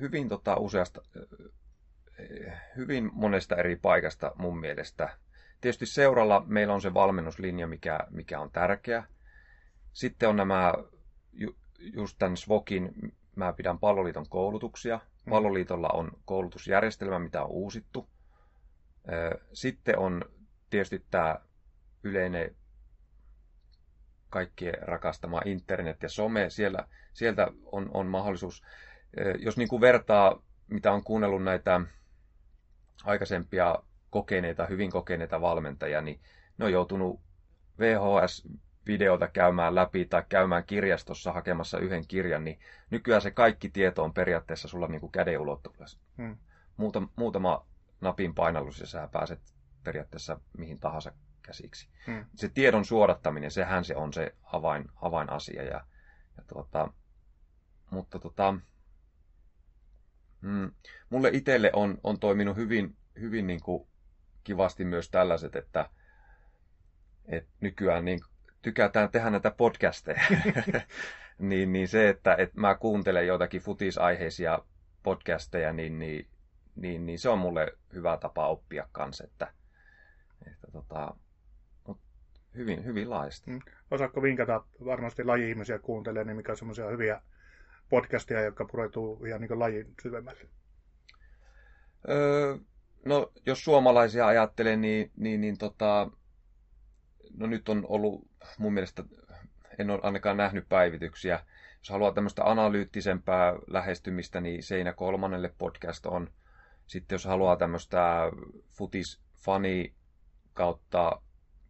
[0.00, 1.02] hyvin tota useasta,
[2.76, 5.16] hyvin monesta eri paikasta mun mielestä.
[5.60, 9.04] Tietysti seuralla meillä on se valmennuslinja, mikä, mikä on tärkeä.
[9.92, 10.74] Sitten on nämä
[11.32, 12.92] ju, just tämän SVOKin
[13.36, 14.96] mä pidän Palloliiton koulutuksia.
[14.96, 15.30] Mm.
[15.30, 18.08] Palloliitolla on koulutusjärjestelmä, mitä on uusittu.
[19.52, 20.24] Sitten on
[20.70, 21.36] tietysti tämä
[22.02, 22.56] yleinen
[24.30, 26.50] kaikkien rakastama internet ja some.
[26.50, 28.62] Siellä, sieltä on, on mahdollisuus,
[29.38, 31.80] jos niin kuin vertaa, mitä on kuunnellut näitä
[33.04, 33.78] aikaisempia
[34.10, 36.20] kokeneita, hyvin kokeneita valmentajia, niin
[36.58, 37.20] ne on joutunut
[37.78, 42.58] VHS-videota käymään läpi tai käymään kirjastossa hakemassa yhden kirjan, niin
[42.90, 45.86] nykyään se kaikki tieto on periaatteessa sulla niin kuin käden ulottuvilla.
[46.16, 46.36] Hmm.
[46.76, 47.66] Muutama, muutama
[48.00, 49.40] napin painallus ja sä pääset
[49.84, 51.12] periaatteessa mihin tahansa
[51.48, 51.88] käsiksi.
[52.06, 52.24] Hmm.
[52.34, 55.62] Se tiedon suodattaminen, sehän se on se avain, avainasia.
[55.62, 55.84] Ja,
[56.36, 56.92] ja tuota,
[57.90, 58.54] mutta tota,
[60.40, 60.70] mm,
[61.10, 63.88] mulle itselle on, on toiminut hyvin, hyvin niin kuin
[64.44, 65.90] kivasti myös tällaiset, että,
[67.26, 68.20] että nykyään niin
[68.62, 70.22] tykätään tehdä näitä podcasteja.
[71.38, 74.58] niin, niin se, että, että mä kuuntelen joitakin futisaiheisia
[75.02, 76.28] podcasteja, niin, niin,
[76.76, 79.52] niin, niin se on mulle hyvä tapa oppia kanssa, että,
[80.46, 81.16] että tota,
[82.58, 83.50] hyvin, hyvin laajasti.
[83.50, 83.60] Mm.
[83.90, 87.22] Osaatko vinkata, varmasti laji-ihmisiä kuuntelee, niin mikä on semmoisia hyviä
[87.88, 90.48] podcasteja, jotka pureutuu ihan niin lajin syvemmälle?
[92.08, 92.56] Öö,
[93.04, 96.10] no, jos suomalaisia ajattelee, niin, niin, niin tota,
[97.36, 99.04] no nyt on ollut mun mielestä,
[99.78, 101.40] en ole ainakaan nähnyt päivityksiä.
[101.78, 106.30] Jos haluaa tämmöistä analyyttisempää lähestymistä, niin Seinä kolmannelle podcast on.
[106.86, 108.32] Sitten jos haluaa tämmöistä
[108.68, 109.92] futis-fani
[110.54, 111.20] kautta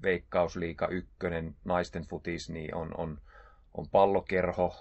[0.02, 3.20] Veikkausliika ykkönen naisten futis, niin on, on,
[3.74, 4.74] on pallokerho.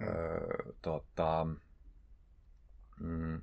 [0.00, 0.06] Mm.
[0.06, 1.46] Öö, tota,
[3.00, 3.42] mm,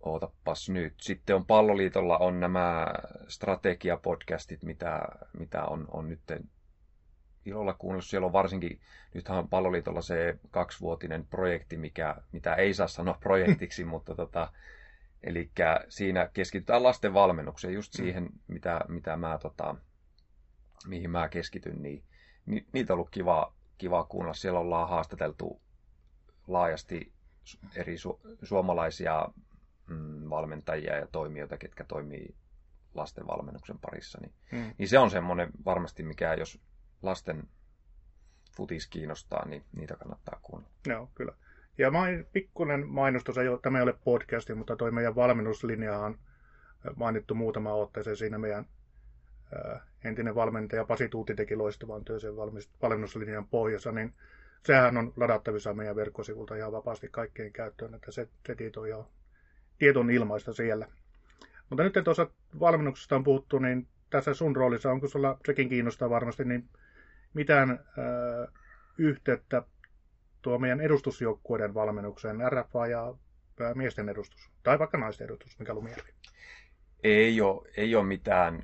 [0.00, 0.94] ootapas nyt.
[1.00, 2.86] Sitten on Palloliitolla on nämä
[3.28, 5.02] strategiapodcastit, mitä,
[5.38, 6.20] mitä on, on nyt
[7.46, 8.06] ilolla kuunnellut.
[8.06, 8.80] Siellä on varsinkin,
[9.14, 14.52] nythän on Palloliitolla se kaksivuotinen projekti, mikä, mitä ei saa sanoa projektiksi, mutta tota,
[15.24, 15.50] Eli
[15.88, 17.96] siinä keskitytään lasten valmennukseen, just mm.
[17.96, 19.74] siihen, mitä, mitä mä, tota,
[20.86, 22.04] mihin mä keskityn, niin,
[22.46, 24.34] ni, niitä on ollut kiva, kiva kuunnella.
[24.34, 25.60] Siellä ollaan haastateltu
[26.46, 27.12] laajasti
[27.76, 29.28] eri su, suomalaisia
[29.86, 32.34] mm, valmentajia ja toimijoita, ketkä toimii
[32.94, 34.18] lasten valmennuksen parissa.
[34.20, 34.74] Niin, mm.
[34.78, 36.60] niin se on semmoinen varmasti, mikä jos
[37.02, 37.48] lasten
[38.56, 40.74] futis kiinnostaa, niin niitä kannattaa kuunnella.
[40.86, 41.32] Joo, kyllä.
[41.78, 46.18] Ja main, pikkuinen mainostus, tämä ei ole podcasti, mutta toi meidän valmennuslinja on
[46.96, 48.66] mainittu muutama otteeseen siinä meidän
[49.54, 52.36] ää, entinen valmentaja Pasi Tuuti teki loistavan työn sen
[52.82, 54.14] valmennuslinjan pohjassa, niin
[54.62, 59.10] sehän on ladattavissa meidän verkkosivulta ihan vapaasti kaikkeen käyttöön, että se, se tieto on jo
[59.78, 60.88] tieton ilmaista siellä.
[61.70, 62.26] Mutta nyt tuossa
[62.60, 66.68] valmennuksesta on puhuttu, niin tässä sun roolissa, onko sulla, sekin kiinnostaa varmasti, niin
[67.34, 68.48] mitään ää,
[68.98, 69.62] yhteyttä
[70.44, 73.14] tuo meidän edustusjoukkueiden valmennukseen, RFA ja
[73.74, 76.10] miesten edustus, tai vaikka naisten edustus, mikä Lumijärvi?
[77.04, 78.62] Ei ole, ei ole mitään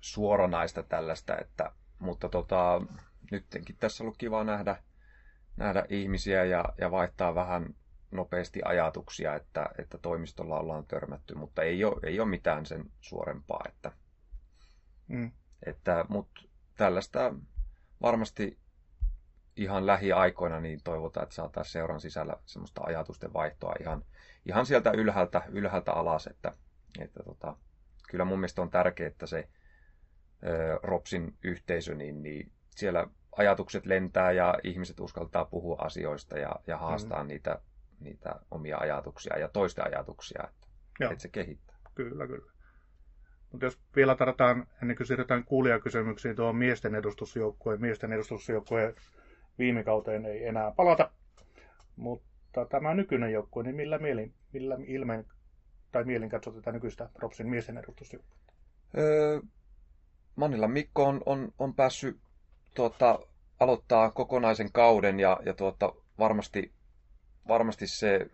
[0.00, 2.80] suoranaista tällaista, että, mutta tota,
[3.30, 4.76] nytkin tässä on ollut kiva nähdä,
[5.56, 7.74] nähdä ihmisiä ja, ja vaihtaa vähän
[8.10, 13.64] nopeasti ajatuksia, että, että toimistolla ollaan törmätty, mutta ei ole, ei ole mitään sen suorempaa.
[13.68, 13.92] Että,
[15.08, 15.32] mm.
[15.66, 16.40] että, mutta
[16.76, 17.34] tällaista
[18.02, 18.63] varmasti
[19.56, 24.04] ihan lähiaikoina niin toivotaan, että saataisiin seuran sisällä semmoista ajatusten vaihtoa ihan,
[24.46, 26.52] ihan sieltä ylhäältä, ylhäältä alas, että,
[26.98, 27.56] että tota,
[28.08, 29.48] kyllä mun mielestä on tärkeää, että se
[30.46, 36.78] ö, Ropsin yhteisö, niin, niin siellä ajatukset lentää ja ihmiset uskaltaa puhua asioista ja, ja
[36.78, 37.28] haastaa mm.
[37.28, 37.58] niitä,
[38.00, 40.66] niitä omia ajatuksia ja toisten ajatuksia, että,
[41.10, 41.76] että se kehittää.
[41.94, 42.52] Kyllä, kyllä.
[43.52, 48.94] Mutta jos vielä tarvitaan, ennen kuin siirrytään kuulijakysymyksiin tuohon miesten edustusjoukkueen, miesten edustusjoukkueen
[49.58, 51.10] viime kauteen ei enää palata.
[51.96, 55.24] Mutta tämä nykyinen joukkue, niin millä, mielin, millä ilmeen
[55.92, 58.52] tai mielin katsot tätä nykyistä Propsin miesten edustusjoukkuetta?
[58.98, 59.40] Öö,
[60.36, 62.20] Mannilla Mikko on, on, on päässyt
[62.74, 63.18] tuota,
[63.60, 66.72] aloittaa kokonaisen kauden ja, ja tuota, varmasti,
[67.48, 68.26] varmasti se,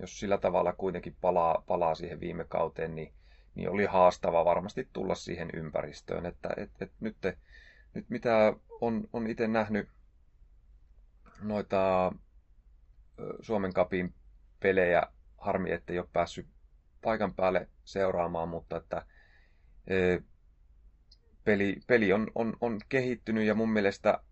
[0.00, 3.12] jos sillä tavalla kuitenkin palaa, palaa siihen viime kauteen, niin,
[3.54, 6.26] niin oli haastava varmasti tulla siihen ympäristöön.
[6.26, 7.16] Että et, et nyt,
[7.94, 9.88] nyt mitä on, on itse nähnyt
[11.42, 12.12] noita
[13.40, 14.14] Suomen kapin
[14.60, 15.02] pelejä.
[15.38, 16.46] Harmi, että ei ole päässyt
[17.02, 19.06] paikan päälle seuraamaan, mutta että
[21.44, 24.22] peli, peli on, on, on kehittynyt ja mun mielestä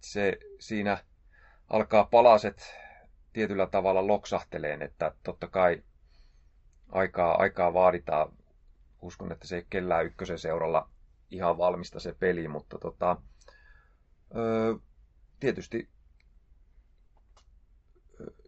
[0.00, 1.04] se siinä
[1.70, 2.74] alkaa palaset
[3.32, 5.82] tietyllä tavalla loksahteleen, että totta kai
[6.88, 8.32] aikaa, aikaa vaaditaan.
[9.02, 10.90] Uskon, että se ei kellään ykkösen seuralla
[11.30, 13.16] ihan valmista se peli, mutta tota,
[15.40, 15.88] tietysti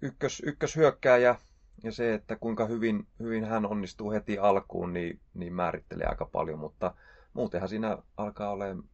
[0.02, 1.36] ykkös, ykköshyökkääjä
[1.82, 6.58] ja se, että kuinka hyvin, hyvin hän onnistuu heti alkuun, niin, niin määrittelee aika paljon,
[6.58, 6.94] mutta
[7.34, 8.84] muutenhan siinä alkaa olemaan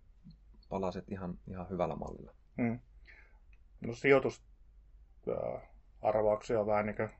[0.68, 2.32] palaset ihan, ihan hyvällä mallilla.
[2.62, 2.78] Hmm.
[3.80, 4.42] No sijoitus
[5.28, 5.62] äh,
[6.02, 7.10] arvauksia vähän niin kuin,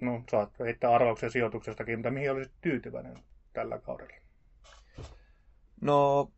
[0.00, 3.16] no saat heittää arvauksia sijoituksestakin, mutta mihin olisit tyytyväinen
[3.52, 4.14] tällä kaudella?
[5.80, 6.30] No,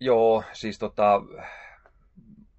[0.00, 1.22] joo, siis tota,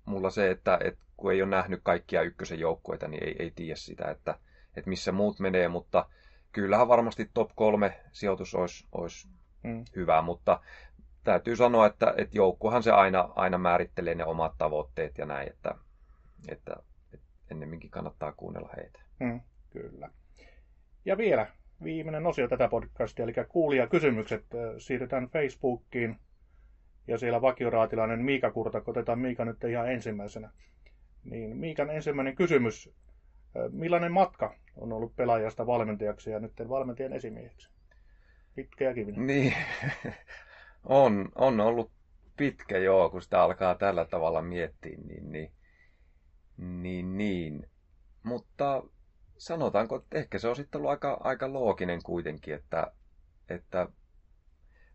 [0.06, 3.76] mulla se, että, että kun ei ole nähnyt kaikkia ykkösen joukkueita, niin ei, ei tiedä
[3.76, 4.40] sitä, että,
[4.76, 6.06] että missä muut menee, mutta
[6.52, 9.28] kyllähän varmasti top kolme sijoitus olisi, olisi
[9.64, 9.86] mm.
[9.96, 10.60] hyvä, mutta
[11.24, 15.76] täytyy sanoa, että, että joukkuhan se aina, aina määrittelee ne omat tavoitteet ja näin, että,
[16.48, 16.76] että,
[17.14, 19.00] että ennemminkin kannattaa kuunnella heitä.
[19.20, 20.10] Mm, kyllä.
[21.06, 21.48] Ja vielä
[21.84, 24.46] viimeinen osio tätä podcastia, eli kuulijakysymykset.
[24.78, 26.20] Siirrytään Facebookiin
[27.08, 30.52] ja siellä vakioraatilainen Miika Kurta, otetaan Miika nyt ihan ensimmäisenä.
[31.24, 32.90] Niin Miikan ensimmäinen kysymys.
[33.72, 37.70] Millainen matka on ollut pelaajasta valmentajaksi ja nyt valmentajan esimieheksi?
[38.56, 39.28] Pitkä ja kivinen.
[39.28, 39.54] Niin,
[40.84, 41.92] on, on ollut
[42.38, 45.52] pitkä joo, kun sitä alkaa tällä tavalla miettiä, niin, niin,
[46.58, 47.70] niin, niin.
[48.24, 48.84] Mutta
[49.38, 52.92] sanotaanko, että ehkä se on sitten ollut aika, aika looginen kuitenkin, että,
[53.50, 53.88] että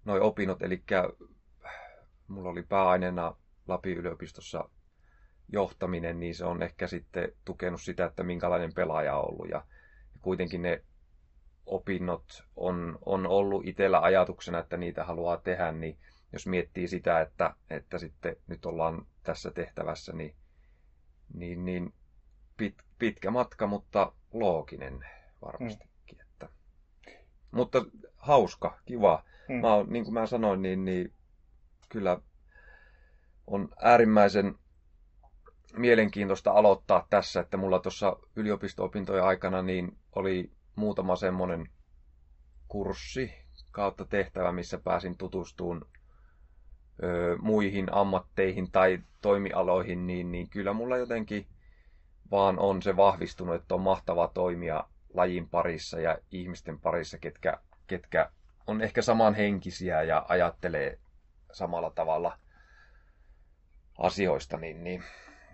[0.04, 0.82] noi opinnot, eli
[2.30, 3.36] mulla oli pääaineena
[3.68, 4.68] Lapin yliopistossa
[5.48, 9.48] johtaminen, niin se on ehkä sitten tukenut sitä, että minkälainen pelaaja on ollut.
[9.48, 9.64] Ja
[10.20, 10.84] kuitenkin ne
[11.66, 15.98] opinnot on, on ollut itsellä ajatuksena, että niitä haluaa tehdä, niin
[16.32, 20.34] jos miettii sitä, että, että sitten nyt ollaan tässä tehtävässä, niin,
[21.34, 21.94] niin, niin
[22.56, 25.04] pit, pitkä matka, mutta looginen
[25.42, 26.18] varmastikin.
[26.18, 26.20] Mm.
[26.20, 26.48] Että.
[27.50, 27.84] Mutta
[28.16, 29.24] hauska, kiva.
[29.48, 29.54] Mm.
[29.54, 31.12] Mä oon, niin kuin mä sanoin, niin, niin
[31.90, 32.18] kyllä
[33.46, 34.54] on äärimmäisen
[35.76, 41.68] mielenkiintoista aloittaa tässä, että mulla tuossa yliopisto-opintojen aikana niin oli muutama semmoinen
[42.68, 43.32] kurssi
[43.72, 45.82] kautta tehtävä, missä pääsin tutustumaan
[47.02, 51.46] ö, muihin ammatteihin tai toimialoihin, niin, niin kyllä mulla jotenkin
[52.30, 58.30] vaan on se vahvistunut, että on mahtava toimia lajin parissa ja ihmisten parissa, ketkä, ketkä
[58.66, 60.98] on ehkä samanhenkisiä ja ajattelee
[61.52, 62.38] samalla tavalla
[63.98, 65.04] asioista, niin, niin,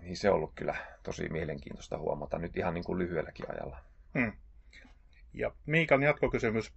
[0.01, 3.79] niin se on ollut kyllä tosi mielenkiintoista huomata nyt ihan niin kuin lyhyelläkin ajalla.
[4.19, 4.31] Hmm.
[5.33, 6.73] Ja Miikan jatkokysymys.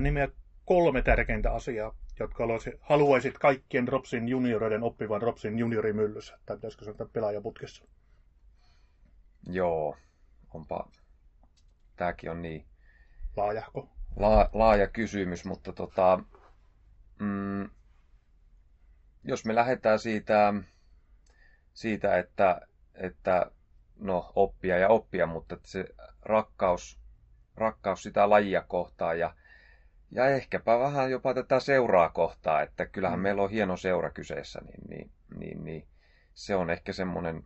[0.00, 0.28] nimeä
[0.64, 2.44] kolme tärkeintä asiaa, jotka
[2.80, 7.84] haluaisit kaikkien Dropsin junioreiden oppivan Dropsin juniorimyllyssä, tai pitäisikö sanoa pelaajaputkessa?
[9.46, 9.96] Joo,
[10.54, 10.88] onpa.
[11.96, 12.66] Tämäkin on niin...
[13.36, 13.88] Laajahko?
[14.16, 16.24] La, laaja kysymys, mutta tota,
[17.18, 17.70] mm,
[19.24, 20.54] jos me lähdetään siitä,
[21.72, 22.60] siitä että,
[22.94, 23.50] että
[23.96, 25.84] no, oppia ja oppia, mutta että se
[26.22, 27.00] rakkaus,
[27.56, 29.34] rakkaus sitä lajia kohtaan ja,
[30.10, 33.22] ja ehkäpä vähän jopa tätä seuraa kohtaa, että kyllähän mm.
[33.22, 35.88] meillä on hieno seura kyseessä, niin, niin, niin, niin
[36.34, 37.44] se on ehkä semmoinen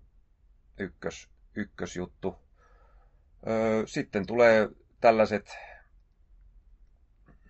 [0.78, 2.38] ykkös, ykkösjuttu.
[3.46, 4.68] Öö, sitten tulee
[5.00, 5.56] tällaiset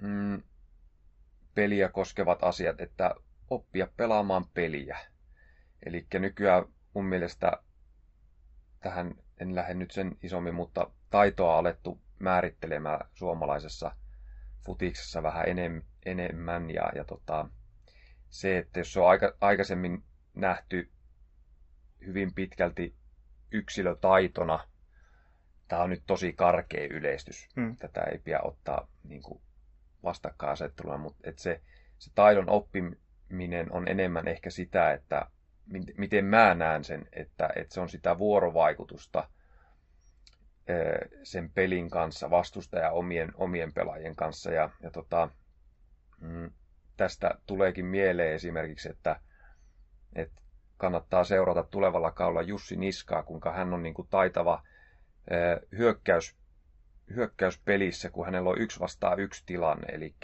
[0.01, 0.43] mm,
[1.55, 3.15] peliä koskevat asiat, että
[3.51, 4.99] oppia pelaamaan peliä.
[5.87, 7.53] Eli nykyään mun mielestä
[8.81, 13.97] tähän en lähde nyt sen isommin, mutta taitoa alettu määrittelemään suomalaisessa
[14.65, 16.71] futiksessa vähän enem, enemmän.
[16.71, 17.49] Ja, ja tota,
[18.29, 20.05] se, että jos se on aika, aikaisemmin
[20.35, 20.91] nähty
[22.07, 22.97] hyvin pitkälti
[23.53, 24.69] yksilötaitona,
[25.69, 27.49] tämä on nyt tosi karkea yleistys.
[27.57, 27.77] Hmm.
[27.77, 29.41] Tätä ei pidä ottaa niin kuin
[30.03, 31.61] vastakkainasetteluna, mutta että se,
[31.99, 32.49] se taidon
[33.35, 35.27] oppiminen on enemmän ehkä sitä, että
[35.99, 39.29] miten mä näen sen, että, että se on sitä vuorovaikutusta
[41.23, 44.51] sen pelin kanssa, vastustaja omien, omien pelaajien kanssa.
[44.51, 45.29] Ja, ja tota,
[46.21, 46.51] mm,
[46.97, 49.21] tästä tuleekin mieleen esimerkiksi, että,
[50.15, 50.41] että
[50.77, 54.63] kannattaa seurata tulevalla kaudella Jussi Niskaa, kuinka hän on niin kuin taitava
[55.79, 56.37] hyökkäys,
[57.15, 59.87] hyökkäyspelissä, kun hänellä on yksi vastaan yksi tilanne.
[59.93, 60.15] Eli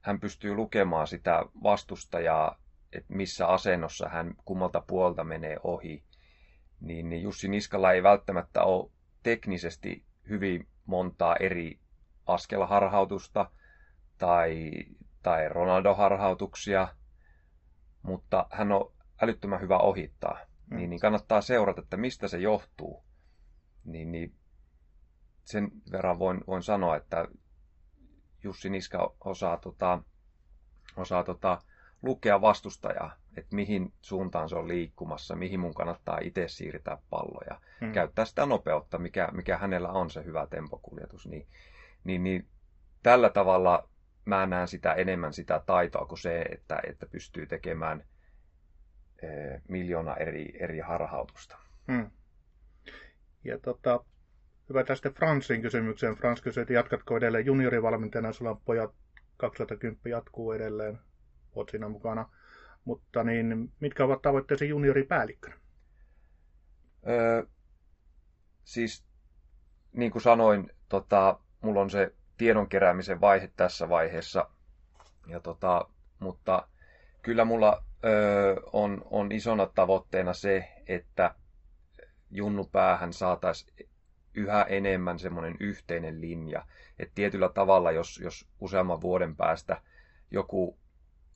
[0.00, 2.58] hän pystyy lukemaan sitä vastustajaa,
[2.92, 6.04] että missä asennossa hän kummalta puolta menee ohi.
[6.80, 8.90] Niin, niin Jussi Niskalla ei välttämättä ole
[9.22, 11.78] teknisesti hyvin montaa eri
[12.26, 13.50] askelharhautusta
[14.18, 14.70] tai,
[15.22, 16.88] tai Ronaldo-harhautuksia,
[18.02, 20.38] mutta hän on älyttömän hyvä ohittaa.
[20.70, 20.76] Mm.
[20.76, 23.04] Niin, niin kannattaa seurata, että mistä se johtuu.
[23.84, 24.34] Niin, niin
[25.44, 27.28] sen verran voin, voin sanoa, että
[28.42, 30.02] Jussi Niska osaa, tota,
[30.96, 31.62] osaa tota,
[32.02, 33.16] lukea vastustajaa.
[33.36, 37.92] että mihin suuntaan se on liikkumassa, mihin mun kannattaa itse siirtää palloja, Hmm.
[37.92, 41.46] käyttää sitä nopeutta, mikä, mikä hänellä on se hyvä tempokuljetus, niin,
[42.04, 42.48] niin, niin
[43.02, 43.88] tällä tavalla
[44.24, 48.04] mä näen sitä enemmän sitä taitoa kuin se, että, että pystyy tekemään
[49.22, 51.56] eh, miljoona eri, eri harhautusta.
[51.92, 52.10] Hmm.
[53.44, 54.04] Ja tota,
[54.70, 56.16] hyvä tästä Fransin kysymykseen.
[56.16, 58.94] Frans kysyi, että jatkatko edelleen juniorivalmentajana, sulla on pojat
[59.36, 60.98] 2010 jatkuu edelleen,
[61.54, 62.28] oot siinä mukana.
[62.84, 65.56] Mutta niin, mitkä ovat tavoitteesi junioripäällikkönä?
[67.08, 67.46] Öö,
[68.64, 69.04] siis
[69.92, 74.50] niin kuin sanoin, tota, mulla on se tiedon keräämisen vaihe tässä vaiheessa.
[75.26, 76.68] Ja tota, mutta
[77.22, 81.34] kyllä mulla öö, on, on isona tavoitteena se, että
[82.30, 83.89] junnupäähän saataisiin
[84.34, 86.66] yhä enemmän semmoinen yhteinen linja.
[86.98, 89.82] Että tietyllä tavalla, jos, jos useamman vuoden päästä
[90.30, 90.78] joku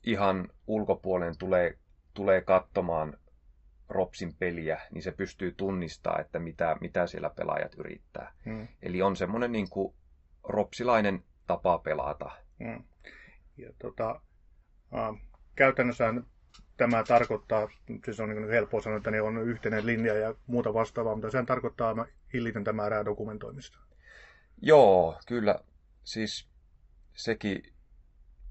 [0.03, 1.77] ihan ulkopuolen tulee,
[2.13, 3.17] tulee katsomaan
[3.89, 8.33] Ropsin peliä, niin se pystyy tunnistamaan, että mitä, mitä siellä pelaajat yrittää.
[8.45, 8.67] Hmm.
[8.81, 9.95] Eli on semmoinen niin kuin
[10.43, 12.31] ropsilainen tapa pelata.
[12.63, 12.83] Hmm.
[13.57, 14.21] Ja tota,
[14.93, 15.21] äh,
[15.55, 16.13] käytännössä
[16.77, 17.67] tämä tarkoittaa,
[18.05, 21.45] siis on niin helppoa sanoa, että ne on yhteinen linja ja muuta vastaavaa, mutta sehän
[21.45, 22.05] tarkoittaa
[22.35, 23.79] hillitöntä määrää dokumentoimista.
[24.61, 25.59] Joo, kyllä.
[26.03, 26.47] Siis
[27.13, 27.73] sekin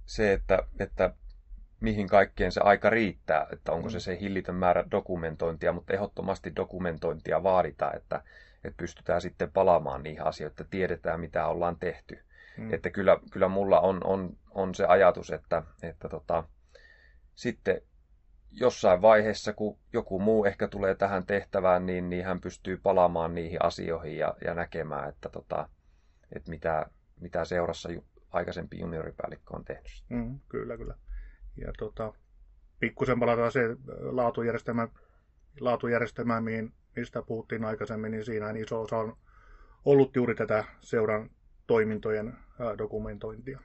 [0.06, 1.14] se, että, että
[1.80, 7.42] mihin kaikkeen se aika riittää, että onko se se hillitön määrä dokumentointia, mutta ehdottomasti dokumentointia
[7.42, 8.22] vaaditaan, että,
[8.64, 12.18] että pystytään sitten palaamaan niihin asioihin, että tiedetään mitä ollaan tehty.
[12.56, 12.74] Mm.
[12.74, 16.44] Että kyllä, kyllä mulla on, on, on se ajatus, että, että tota,
[17.34, 17.82] sitten
[18.54, 23.64] jossain vaiheessa, kun joku muu ehkä tulee tähän tehtävään, niin, niin hän pystyy palaamaan niihin
[23.64, 25.68] asioihin ja, ja näkemään, että, tota,
[26.32, 26.86] että mitä,
[27.20, 30.04] mitä seurassa ju, aikaisempi junioripäällikkö on tehnyt.
[30.08, 30.94] Mm, kyllä, kyllä.
[31.56, 32.12] Ja tota,
[32.80, 33.60] pikkusen palataan se
[34.00, 34.88] laatujärjestelmä,
[35.60, 39.16] laatujärjestelmään, mihin, mistä puhuttiin aikaisemmin, niin siinä iso osa on
[39.84, 41.30] ollut juuri tätä seuran
[41.66, 43.60] toimintojen ää, dokumentointia.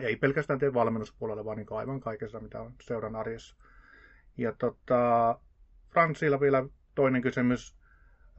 [0.00, 3.56] Ei pelkästään tee valmennuspuolella, vaan niin aivan kaikessa, mitä on seuran arjessa.
[4.36, 5.38] Ja tota,
[5.90, 6.64] Fransilla vielä
[6.94, 7.76] toinen kysymys.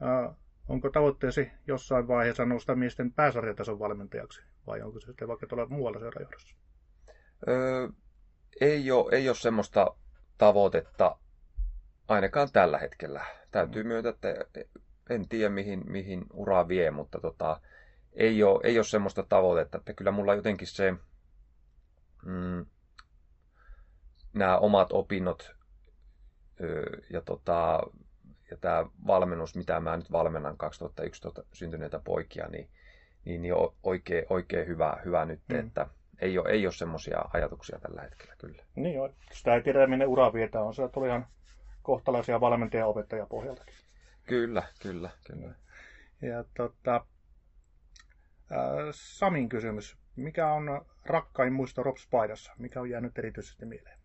[0.00, 0.34] Ää,
[0.68, 5.98] onko tavoitteesi jossain vaiheessa nousta miesten pääsarjatason valmentajaksi, vai onko se sitten vaikka tuolla muualla
[5.98, 6.56] seurajohdossa?
[7.48, 7.88] Öö,
[8.60, 9.96] ei, ole, ei ole semmoista
[10.38, 11.18] tavoitetta
[12.08, 13.24] ainakaan tällä hetkellä.
[13.50, 14.28] Täytyy myöntää, että
[15.10, 17.60] en tiedä mihin, mihin ura vie, mutta tota,
[18.12, 19.78] ei, ole, ei ole semmoista tavoitetta.
[19.78, 20.94] Että kyllä mulla jotenkin se,
[22.24, 22.66] mm,
[24.32, 25.54] nämä omat opinnot
[27.10, 27.80] ja, tota,
[28.50, 32.68] ja tämä valmennus, mitä mä nyt valmennan 2011 syntyneitä poikia, niin,
[33.24, 35.58] niin, niin oikein, oikein hyvä, hyvä nyt, mm.
[35.58, 35.86] että
[36.18, 38.62] ei ole, ei ole semmoisia ajatuksia tällä hetkellä kyllä.
[38.76, 41.26] Niin joo, sitä ei tiedä minne ura vietää, on se tuli ihan
[41.82, 43.74] kohtalaisia valmentaja- ja opettajapohjaltakin.
[44.26, 45.54] Kyllä, kyllä, kyllä.
[46.22, 46.94] Ja tota,
[48.52, 48.58] äh,
[48.90, 49.96] Samin kysymys.
[50.16, 52.52] Mikä on rakkain muisto Rops Paidassa?
[52.58, 53.98] Mikä on jäänyt erityisesti mieleen?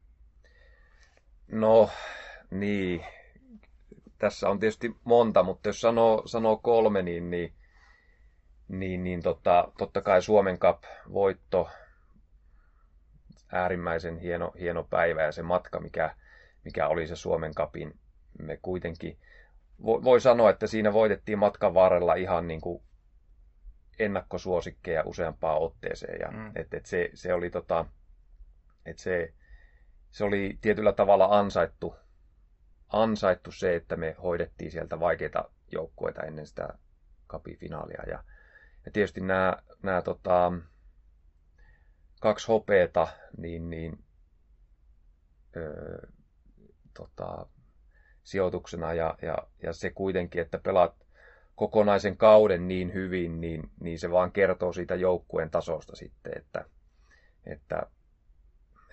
[1.52, 1.90] No,
[2.52, 3.06] niin.
[4.18, 7.54] Tässä on tietysti monta, mutta jos sanoo, sanoo kolme, niin, niin,
[8.68, 11.70] niin, niin tota, totta kai Suomen Cup-voitto,
[13.52, 16.16] äärimmäisen hieno, hieno päivä ja se matka, mikä,
[16.66, 18.00] mikä oli se Suomen Cupin,
[18.40, 19.18] me kuitenkin,
[19.84, 22.84] voi, voi sanoa, että siinä voitettiin matkan varrella ihan niin kuin
[24.00, 26.20] ennakkosuosikkeja useampaan otteeseen.
[26.22, 26.52] Ja, mm.
[26.56, 27.86] et, et se, se, oli tota,
[28.86, 29.34] et se,
[30.12, 31.96] se oli tietyllä tavalla ansaittu,
[32.90, 36.70] ansaittu se, että me hoidettiin sieltä vaikeita joukkueita ennen sitä
[37.28, 38.04] kapifinaalia.
[38.08, 38.24] Ja,
[38.86, 40.52] ja tietysti nämä, nämä tota,
[42.22, 44.04] kaksi hopeeta, niin, niin
[45.56, 46.08] öö,
[46.94, 47.46] tota,
[48.24, 50.96] sijoituksena ja, ja, ja se kuitenkin, että pelaat
[51.56, 56.66] kokonaisen kauden niin hyvin, niin, niin se vaan kertoo siitä joukkueen tasosta sitten, että,
[57.46, 57.82] että,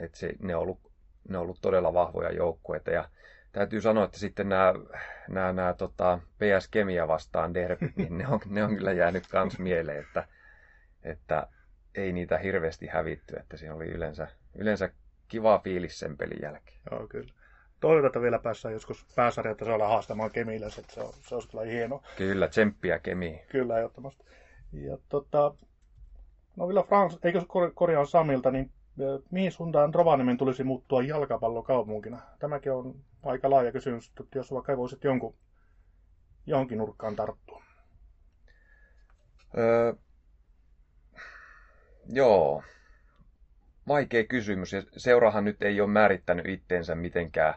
[0.00, 0.92] että se, ne, on ollut,
[1.28, 2.90] ne on ollut todella vahvoja joukkueita.
[2.90, 3.08] Ja
[3.57, 4.75] täytyy sanoa, että sitten nämä,
[5.29, 9.59] nämä, nämä tota, PS Kemia vastaan derbyt, niin ne on, ne on kyllä jäänyt kans
[9.59, 10.29] mieleen, että,
[11.02, 11.46] että
[11.94, 14.90] ei niitä hirveästi hävitty, että siinä oli yleensä, yleensä
[15.29, 16.79] kiva fiilis sen pelin jälkeen.
[16.90, 17.33] Joo, kyllä.
[17.81, 22.02] Toivotaan, että vielä päässään joskus pääsarjatasolla haastamaan Kemiille, että se, on, se olisi kyllä hieno.
[22.17, 23.42] Kyllä, tsemppiä Kemi.
[23.48, 24.25] Kyllä, ehdottomasti.
[24.73, 25.54] Ja tota,
[26.57, 27.42] no vielä Frans, eikö
[27.75, 28.71] korjaa Samilta, niin
[29.31, 32.21] mihin suuntaan Rovaniemen tulisi muuttua jalkapallokaupunkina?
[32.38, 32.94] Tämäkin on
[33.27, 35.37] aika laaja kysymys, että jos vaikka voisit jonkun,
[36.46, 37.62] johonkin nurkkaan tarttua.
[39.58, 39.92] Öö,
[42.08, 42.62] joo.
[43.88, 44.72] vaikea kysymys.
[44.72, 47.54] Ja seurahan nyt ei ole määrittänyt itteensä mitenkään,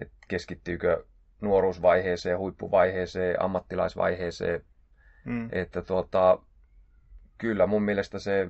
[0.00, 1.04] että keskittyykö
[1.40, 4.64] nuoruusvaiheeseen, huippuvaiheeseen, ammattilaisvaiheeseen.
[5.24, 5.48] Mm.
[5.52, 6.38] Että tuota,
[7.38, 8.48] kyllä mun mielestä se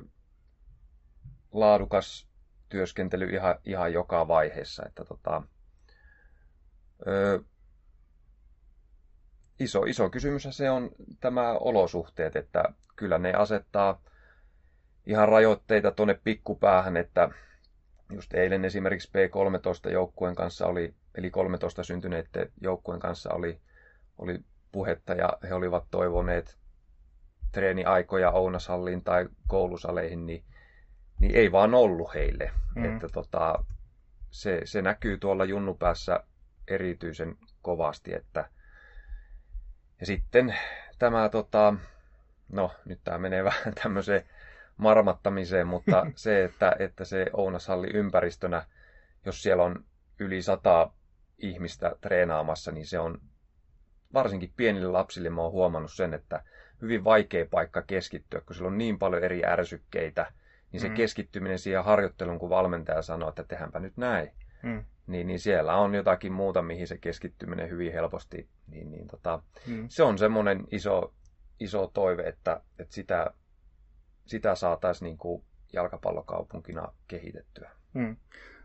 [1.52, 2.28] laadukas
[2.68, 4.82] työskentely ihan, ihan joka vaiheessa.
[4.86, 5.42] Että tota,
[7.07, 7.40] ö,
[9.61, 10.90] iso, iso kysymys se on
[11.20, 12.64] tämä olosuhteet, että
[12.96, 14.03] kyllä ne asettaa
[15.07, 17.28] ihan rajoitteita tuonne pikkupäähän, että
[18.12, 23.61] just eilen esimerkiksi P13 joukkueen kanssa oli, eli 13 syntyneiden joukkueen kanssa oli,
[24.18, 24.38] oli
[24.72, 26.59] puhetta ja he olivat toivoneet
[27.53, 30.44] treeniaikoja Ounashalliin tai koulusaleihin, niin,
[31.20, 32.50] niin ei vaan ollut heille.
[32.74, 32.84] Mm.
[32.84, 33.64] Että tota,
[34.30, 36.24] se, se näkyy tuolla junnupäässä
[36.72, 38.48] erityisen kovasti, että
[40.00, 40.54] ja sitten
[40.98, 41.74] tämä, tota,
[42.52, 44.24] no nyt tämä menee vähän tämmöiseen
[44.76, 48.66] marmattamiseen, mutta se, että, että se Ounashalli ympäristönä,
[49.26, 49.84] jos siellä on
[50.18, 50.90] yli sata
[51.38, 53.20] ihmistä treenaamassa, niin se on
[54.14, 56.42] varsinkin pienille lapsille, mä oon huomannut sen, että
[56.82, 60.32] hyvin vaikea paikka keskittyä, kun siellä on niin paljon eri ärsykkeitä,
[60.72, 60.94] niin se mm.
[60.94, 64.84] keskittyminen siihen harjoitteluun, kun valmentaja sanoo, että tehdäänpä nyt näin, mm.
[65.07, 69.86] Niin, niin siellä on jotakin muuta, mihin se keskittyminen hyvin helposti, niin, niin tota, mm.
[69.88, 71.14] se on semmoinen iso,
[71.61, 73.34] iso toive, että, että sitä,
[74.26, 77.70] sitä saataisiin niin kuin jalkapallokaupunkina kehitettyä.
[77.94, 78.16] Mm.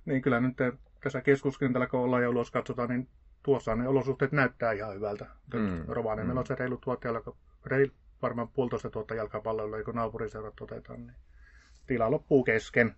[0.06, 0.58] Niin kyllä nyt
[1.04, 3.10] tässä keskuskentällä, kun ollaan ja ulos katsotaan, niin
[3.44, 5.26] tuossa ne olosuhteet näyttää ihan hyvältä.
[5.54, 5.86] Mm.
[5.88, 6.40] Rovaniemellä mm.
[6.40, 7.36] on se reilu tuot jalka,
[7.66, 11.16] reilu, varmaan puolitoista tuota jalkapallolla, kun naapuriseurat otetaan, niin
[11.88, 12.96] tila loppuu kesken.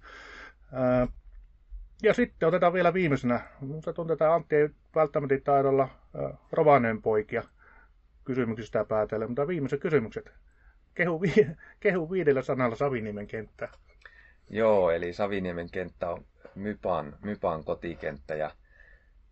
[2.03, 3.41] Ja sitten otetaan vielä viimeisenä,
[3.85, 5.89] se tuntetaan Antti ei välttämättä taidolla
[6.51, 7.43] Rovanien poikia
[8.25, 10.31] kysymyksistä päätellen, mutta viimeiset kysymykset.
[10.93, 11.47] Kehu, vi-
[11.79, 13.71] kehu viidellä sanalla Saviniemen kenttää.
[14.49, 16.25] Joo, eli Saviniemen kenttä on
[16.55, 18.51] Mypan, Mypan kotikenttä ja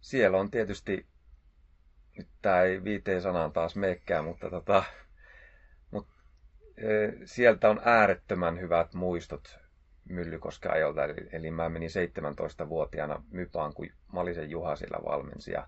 [0.02, 1.06] siellä on tietysti,
[2.18, 4.84] nyt tämä ei viiteen sanaan taas meekään, mutta tota,
[5.92, 6.08] mut,
[6.78, 6.86] e,
[7.26, 9.60] sieltä on äärettömän hyvät muistot
[10.10, 11.04] Myllykosken ajolta.
[11.04, 15.52] Eli, eli mä menin 17-vuotiaana Mypaan, kun Malisen Juha siellä valmensi.
[15.52, 15.68] Ja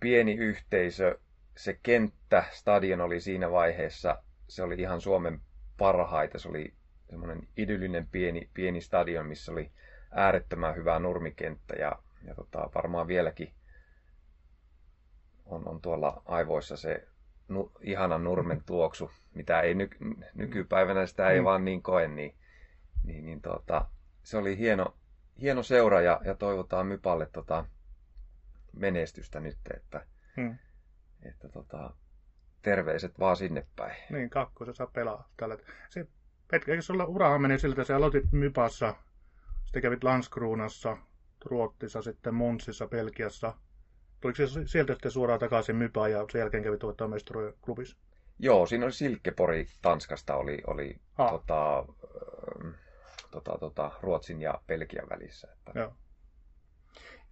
[0.00, 1.18] pieni yhteisö,
[1.56, 5.40] se kenttä, stadion oli siinä vaiheessa, se oli ihan Suomen
[5.78, 6.38] parhaita.
[6.38, 6.74] Se oli
[7.10, 9.70] semmoinen idyllinen pieni, pieni stadion, missä oli
[10.10, 11.92] äärettömän hyvä nurmikenttä ja,
[12.24, 13.52] ja tota, varmaan vieläkin
[15.46, 17.06] on, on tuolla aivoissa se
[17.48, 19.88] nu, ihana nurmen tuoksu, mitä ei ny,
[20.34, 21.44] nykypäivänä sitä ei mm.
[21.44, 22.34] vaan niin koe, niin,
[23.04, 23.88] niin, niin tota,
[24.22, 24.96] se oli hieno,
[25.40, 27.64] hieno seura ja, ja toivotaan Mypalle tota,
[28.72, 30.58] menestystä nyt, että, mm.
[31.22, 31.94] että tota,
[32.62, 33.96] terveiset vaan sinne päin.
[34.10, 35.58] Niin, kakkosessa pelaa tällä.
[35.88, 36.06] Se,
[36.50, 38.94] Petkä, eikö sulla urahan meni siltä, että sä aloitit Mypassa,
[39.64, 40.96] sitten kävit Landskronassa,
[41.44, 43.54] Ruottissa, sitten Monsissa, Belgiassa.
[44.20, 47.96] Tuliko se sieltä sitten suoraan takaisin Mypään ja sen jälkeen kävit tuottaa mestaruuden klubissa?
[48.38, 51.86] Joo, siinä oli Silkkepori Tanskasta oli, oli tota,
[53.44, 55.48] tota, tota, Ruotsin ja Belgian välissä.
[55.52, 55.78] Että...
[55.78, 55.96] Joo.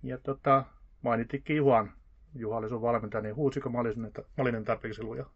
[0.03, 0.65] Ja tota,
[1.03, 1.93] mainittikin Juhan.
[2.35, 5.27] Juha oli sun valmentaja, niin huusiko Malinen, Malinen tarpeeksi luja?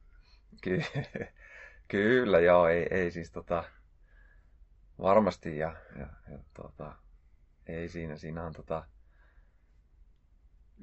[0.63, 0.83] Ky-
[1.93, 3.65] kyllä, joo, ei, ei siis tota,
[4.99, 6.97] varmasti ja, ja, ja tota,
[7.67, 8.87] ei siinä, siinä on tota,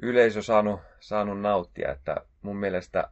[0.02, 3.12] yleisö saanut, saanut nauttia, että mun mielestä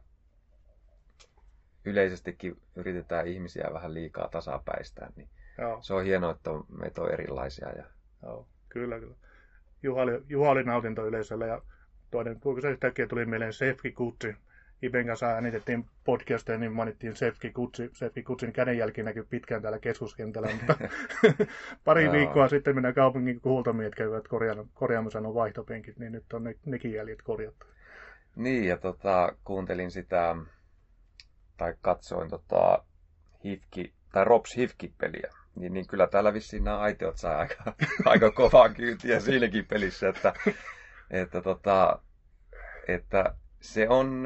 [1.84, 5.78] yleisestikin yritetään ihmisiä vähän liikaa tasapäistää, niin Joo.
[5.82, 7.68] se on hienoa, että meitä on erilaisia.
[7.68, 7.84] Ja...
[8.22, 9.14] Joo, kyllä, kyllä.
[9.82, 11.62] Juha oli, Juha oli nautinto yleisöllä ja
[12.10, 14.36] toinen, kun se yhtäkkiä tuli mieleen Sefki Kutsi,
[14.82, 17.90] Iben kanssa äänitettiin podcasteja, niin mainittiin Sefki Kutsi.
[17.92, 20.76] Sefki Kutsin kädenjälki näkyy pitkään täällä keskuskentällä, mutta
[21.84, 24.24] pari viikkoa sitten minä kaupungin huoltomiet kävivät
[24.74, 27.66] korjaamassa nuo vaihtopenkit, niin nyt on ne, nekin jäljet korjattu.
[28.36, 30.36] Niin, ja tota, kuuntelin sitä,
[31.56, 32.84] tai katsoin tota,
[33.44, 37.74] Hifki, tai Rops Hifki-peliä, niin, niin kyllä täällä vissiin nämä aiteot saa aika,
[38.04, 40.34] aika kovaa kyytiä siinäkin pelissä, että,
[41.10, 41.98] että, tota,
[42.88, 44.24] että se on,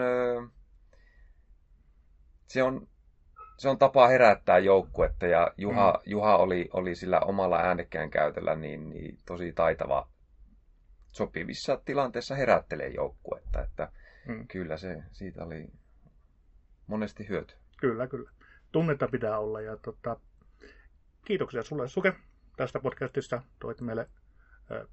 [2.46, 2.88] se on,
[3.56, 6.10] se on tapa herättää joukkuetta ja Juha, mm.
[6.10, 10.08] Juha oli, oli sillä omalla äänekkään käytöllä niin, niin tosi taitava
[11.12, 13.92] sopivissa tilanteissa herättelee joukkuetta, että
[14.28, 14.48] mm.
[14.48, 15.66] kyllä se siitä oli
[16.86, 17.54] monesti hyöty.
[17.80, 18.30] Kyllä, kyllä.
[18.72, 20.20] Tunnetta pitää olla ja tota,
[21.28, 22.14] kiitoksia sulle Suke
[22.56, 23.42] tästä podcastista.
[23.58, 24.08] Toit meille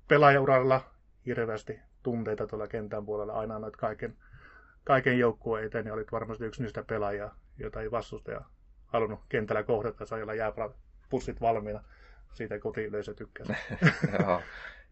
[0.08, 0.82] pelaajauralla
[1.26, 3.34] hirveästi tunteita tuolla kentän puolella.
[3.34, 4.18] Aina noit kaiken
[4.84, 8.42] kaiken joukkueen eteen, niin olit varmasti yksi niistä pelaajia, jota ei vastustaja
[8.86, 11.84] halunnut kentällä kohdata, sai olla jääpussit valmiina
[12.34, 13.46] siitä kotiyleisö tykkää.
[14.20, 14.42] joo.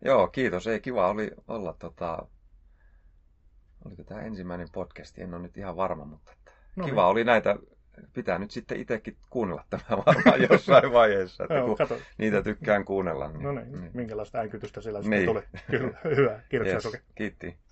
[0.05, 0.67] joo, kiitos.
[0.67, 2.27] Ei kiva oli olla tota...
[3.85, 5.19] Oliko tämä ensimmäinen podcast?
[5.19, 6.51] En ole nyt ihan varma, mutta että...
[6.75, 7.11] No kiva niin.
[7.11, 7.55] oli näitä.
[8.13, 11.97] Pitää nyt sitten itsekin kuunnella tämä varmaan jossain vaiheessa, että Joo, kun kato.
[12.17, 13.27] niitä tykkään kuunnella.
[13.27, 15.25] Niin, No niin, minkälaista äänkytystä siellä Niin.
[15.25, 15.41] tuli.
[15.71, 16.39] Kyllä, hyvä.
[16.49, 17.57] Kiitoksia Yes, kiitti.